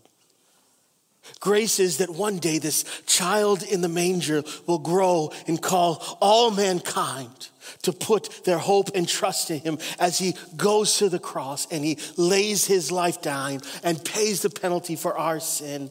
Grace 1.40 1.80
is 1.80 1.96
that 1.98 2.10
one 2.10 2.36
day 2.36 2.58
this 2.58 2.84
child 3.06 3.62
in 3.62 3.80
the 3.80 3.88
manger 3.88 4.42
will 4.66 4.78
grow 4.78 5.32
and 5.46 5.62
call 5.62 6.18
all 6.20 6.50
mankind 6.50 7.48
to 7.80 7.92
put 7.92 8.44
their 8.44 8.58
hope 8.58 8.90
and 8.94 9.08
trust 9.08 9.50
in 9.50 9.60
him 9.60 9.78
as 9.98 10.18
he 10.18 10.34
goes 10.58 10.98
to 10.98 11.08
the 11.08 11.18
cross 11.18 11.66
and 11.70 11.82
he 11.82 11.96
lays 12.18 12.66
his 12.66 12.92
life 12.92 13.22
down 13.22 13.60
and 13.82 14.04
pays 14.04 14.42
the 14.42 14.50
penalty 14.50 14.96
for 14.96 15.16
our 15.16 15.40
sin 15.40 15.90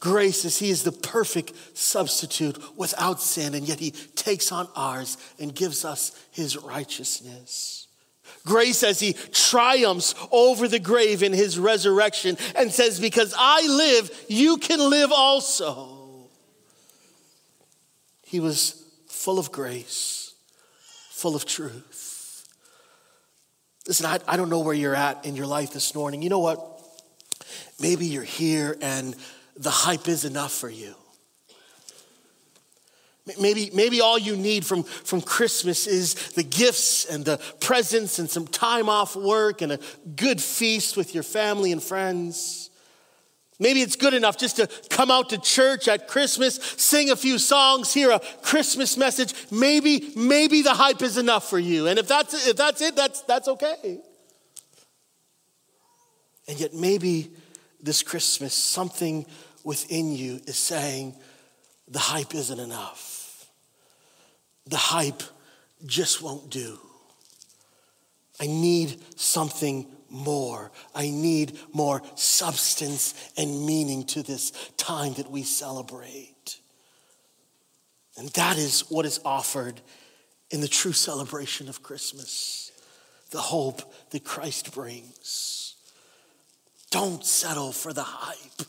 Grace 0.00 0.44
is 0.44 0.58
He 0.58 0.70
is 0.70 0.84
the 0.84 0.92
perfect 0.92 1.52
substitute 1.76 2.58
without 2.76 3.20
sin, 3.20 3.54
and 3.54 3.66
yet 3.66 3.80
He 3.80 3.90
takes 3.90 4.52
on 4.52 4.68
ours 4.76 5.16
and 5.38 5.54
gives 5.54 5.84
us 5.84 6.12
His 6.30 6.56
righteousness. 6.56 7.88
Grace 8.44 8.82
as 8.82 9.00
He 9.00 9.14
triumphs 9.32 10.14
over 10.30 10.68
the 10.68 10.78
grave 10.78 11.22
in 11.22 11.32
His 11.32 11.58
resurrection 11.58 12.36
and 12.54 12.72
says, 12.72 13.00
Because 13.00 13.34
I 13.36 13.66
live, 13.66 14.24
you 14.28 14.56
can 14.58 14.78
live 14.78 15.10
also. 15.12 16.28
He 18.24 18.40
was 18.40 18.84
full 19.08 19.38
of 19.38 19.50
grace, 19.50 20.34
full 21.10 21.34
of 21.34 21.44
truth. 21.44 22.46
Listen, 23.88 24.04
I, 24.06 24.18
I 24.28 24.36
don't 24.36 24.50
know 24.50 24.60
where 24.60 24.74
you're 24.74 24.94
at 24.94 25.24
in 25.24 25.34
your 25.34 25.46
life 25.46 25.72
this 25.72 25.94
morning. 25.94 26.20
You 26.20 26.28
know 26.28 26.38
what? 26.38 26.62
Maybe 27.80 28.04
you're 28.04 28.22
here 28.22 28.76
and 28.82 29.16
the 29.58 29.70
hype 29.70 30.08
is 30.08 30.24
enough 30.24 30.52
for 30.52 30.70
you. 30.70 30.94
Maybe, 33.38 33.70
maybe 33.74 34.00
all 34.00 34.18
you 34.18 34.36
need 34.36 34.64
from, 34.64 34.84
from 34.84 35.20
Christmas 35.20 35.86
is 35.86 36.14
the 36.30 36.42
gifts 36.42 37.04
and 37.04 37.24
the 37.24 37.38
presents 37.60 38.18
and 38.18 38.30
some 38.30 38.46
time 38.46 38.88
off 38.88 39.16
work 39.16 39.60
and 39.60 39.72
a 39.72 39.80
good 40.16 40.40
feast 40.40 40.96
with 40.96 41.12
your 41.12 41.22
family 41.22 41.72
and 41.72 41.82
friends. 41.82 42.70
Maybe 43.58 43.82
it's 43.82 43.96
good 43.96 44.14
enough 44.14 44.38
just 44.38 44.56
to 44.56 44.68
come 44.88 45.10
out 45.10 45.30
to 45.30 45.38
church 45.38 45.88
at 45.88 46.08
Christmas, 46.08 46.54
sing 46.76 47.10
a 47.10 47.16
few 47.16 47.38
songs, 47.38 47.92
hear 47.92 48.12
a 48.12 48.20
Christmas 48.42 48.96
message. 48.96 49.34
Maybe, 49.50 50.12
maybe 50.16 50.62
the 50.62 50.74
hype 50.74 51.02
is 51.02 51.18
enough 51.18 51.50
for 51.50 51.58
you. 51.58 51.88
And 51.88 51.98
if 51.98 52.06
that's, 52.06 52.46
if 52.46 52.56
that's 52.56 52.80
it, 52.80 52.94
that's, 52.96 53.22
that's 53.22 53.48
okay. 53.48 54.00
And 56.46 56.58
yet, 56.58 56.72
maybe 56.72 57.30
this 57.82 58.02
Christmas, 58.02 58.54
something 58.54 59.26
within 59.68 60.16
you 60.16 60.40
is 60.46 60.56
saying, 60.56 61.14
the 61.88 61.98
hype 61.98 62.34
isn't 62.34 62.58
enough. 62.58 63.46
The 64.66 64.78
hype 64.78 65.22
just 65.84 66.22
won't 66.22 66.48
do. 66.48 66.78
I 68.40 68.46
need 68.46 68.98
something 69.16 69.86
more. 70.08 70.72
I 70.94 71.10
need 71.10 71.58
more 71.74 72.00
substance 72.14 73.12
and 73.36 73.66
meaning 73.66 74.04
to 74.04 74.22
this 74.22 74.52
time 74.78 75.12
that 75.14 75.30
we 75.30 75.42
celebrate. 75.42 76.60
And 78.16 78.30
that 78.30 78.56
is 78.56 78.86
what 78.88 79.04
is 79.04 79.20
offered 79.22 79.82
in 80.50 80.62
the 80.62 80.68
true 80.68 80.94
celebration 80.94 81.68
of 81.68 81.82
Christmas 81.82 82.72
the 83.32 83.38
hope 83.38 83.82
that 84.12 84.24
Christ 84.24 84.72
brings. 84.72 85.76
Don't 86.90 87.22
settle 87.22 87.72
for 87.72 87.92
the 87.92 88.02
hype. 88.02 88.66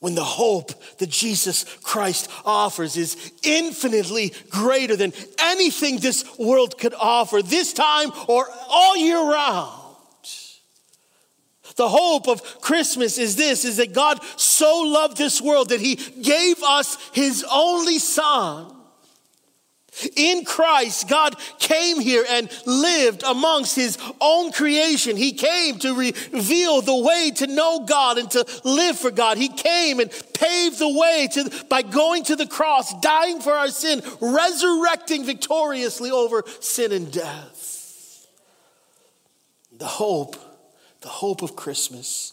When 0.00 0.14
the 0.14 0.24
hope 0.24 0.72
that 0.98 1.10
Jesus 1.10 1.64
Christ 1.82 2.30
offers 2.44 2.96
is 2.96 3.32
infinitely 3.42 4.32
greater 4.48 4.96
than 4.96 5.12
anything 5.38 5.98
this 5.98 6.24
world 6.38 6.78
could 6.78 6.94
offer, 6.94 7.42
this 7.42 7.72
time 7.72 8.10
or 8.28 8.46
all 8.68 8.96
year 8.96 9.20
round. 9.20 9.74
The 11.76 11.88
hope 11.88 12.26
of 12.26 12.60
Christmas 12.60 13.18
is 13.18 13.36
this 13.36 13.64
is 13.64 13.76
that 13.76 13.92
God 13.92 14.18
so 14.36 14.80
loved 14.80 15.16
this 15.16 15.40
world 15.40 15.68
that 15.68 15.80
he 15.80 15.94
gave 15.94 16.60
us 16.62 16.98
his 17.12 17.44
only 17.48 18.00
son 18.00 18.77
in 20.16 20.44
Christ, 20.44 21.08
God 21.08 21.36
came 21.58 22.00
here 22.00 22.24
and 22.28 22.50
lived 22.66 23.22
amongst 23.22 23.76
his 23.76 23.98
own 24.20 24.52
creation. 24.52 25.16
He 25.16 25.32
came 25.32 25.78
to 25.80 25.94
reveal 25.94 26.80
the 26.80 26.96
way 26.96 27.32
to 27.36 27.46
know 27.46 27.84
God 27.84 28.18
and 28.18 28.30
to 28.32 28.46
live 28.64 28.98
for 28.98 29.10
God. 29.10 29.38
He 29.38 29.48
came 29.48 30.00
and 30.00 30.10
paved 30.34 30.78
the 30.78 30.88
way 30.88 31.28
to, 31.32 31.64
by 31.68 31.82
going 31.82 32.24
to 32.24 32.36
the 32.36 32.46
cross, 32.46 32.98
dying 33.00 33.40
for 33.40 33.52
our 33.52 33.68
sin, 33.68 34.02
resurrecting 34.20 35.24
victoriously 35.24 36.10
over 36.10 36.44
sin 36.60 36.92
and 36.92 37.12
death. 37.12 38.26
The 39.76 39.86
hope, 39.86 40.36
the 41.00 41.08
hope 41.08 41.42
of 41.42 41.56
Christmas 41.56 42.32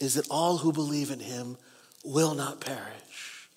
is 0.00 0.14
that 0.14 0.28
all 0.30 0.58
who 0.58 0.72
believe 0.72 1.10
in 1.10 1.20
him 1.20 1.56
will 2.04 2.34
not 2.34 2.60
perish, 2.60 3.48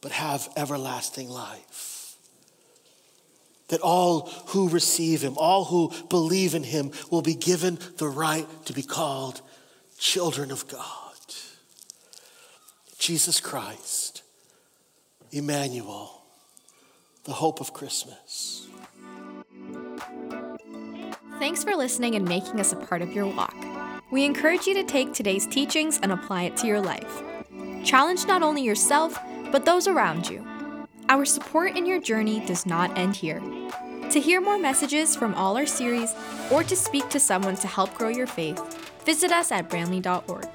but 0.00 0.12
have 0.12 0.48
everlasting 0.56 1.28
life 1.28 1.89
that 3.70 3.80
all 3.80 4.28
who 4.48 4.68
receive 4.68 5.22
him, 5.22 5.34
all 5.36 5.64
who 5.64 5.92
believe 6.08 6.54
in 6.54 6.62
him, 6.62 6.92
will 7.10 7.22
be 7.22 7.34
given 7.34 7.78
the 7.96 8.08
right 8.08 8.46
to 8.66 8.72
be 8.72 8.82
called 8.82 9.40
children 9.98 10.50
of 10.50 10.68
God. 10.68 10.86
Jesus 12.98 13.40
Christ, 13.40 14.22
Emmanuel, 15.32 16.22
the 17.24 17.32
hope 17.32 17.60
of 17.60 17.72
Christmas. 17.72 18.68
Thanks 21.38 21.64
for 21.64 21.74
listening 21.74 22.14
and 22.16 22.28
making 22.28 22.60
us 22.60 22.72
a 22.72 22.76
part 22.76 23.00
of 23.00 23.12
your 23.12 23.26
walk. 23.26 23.56
We 24.10 24.24
encourage 24.24 24.66
you 24.66 24.74
to 24.74 24.82
take 24.82 25.14
today's 25.14 25.46
teachings 25.46 25.98
and 26.02 26.12
apply 26.12 26.42
it 26.42 26.56
to 26.58 26.66
your 26.66 26.80
life. 26.80 27.22
Challenge 27.84 28.26
not 28.26 28.42
only 28.42 28.62
yourself, 28.62 29.18
but 29.50 29.64
those 29.64 29.86
around 29.86 30.28
you. 30.28 30.44
Our 31.10 31.24
support 31.24 31.76
in 31.76 31.86
your 31.86 32.00
journey 32.00 32.38
does 32.46 32.66
not 32.66 32.96
end 32.96 33.16
here. 33.16 33.40
To 34.12 34.20
hear 34.20 34.40
more 34.40 34.60
messages 34.60 35.16
from 35.16 35.34
all 35.34 35.56
our 35.56 35.66
series 35.66 36.14
or 36.52 36.62
to 36.62 36.76
speak 36.76 37.08
to 37.08 37.18
someone 37.18 37.56
to 37.56 37.66
help 37.66 37.92
grow 37.94 38.10
your 38.10 38.28
faith, 38.28 38.60
visit 39.04 39.32
us 39.32 39.50
at 39.50 39.68
bramalea.org. 39.68 40.48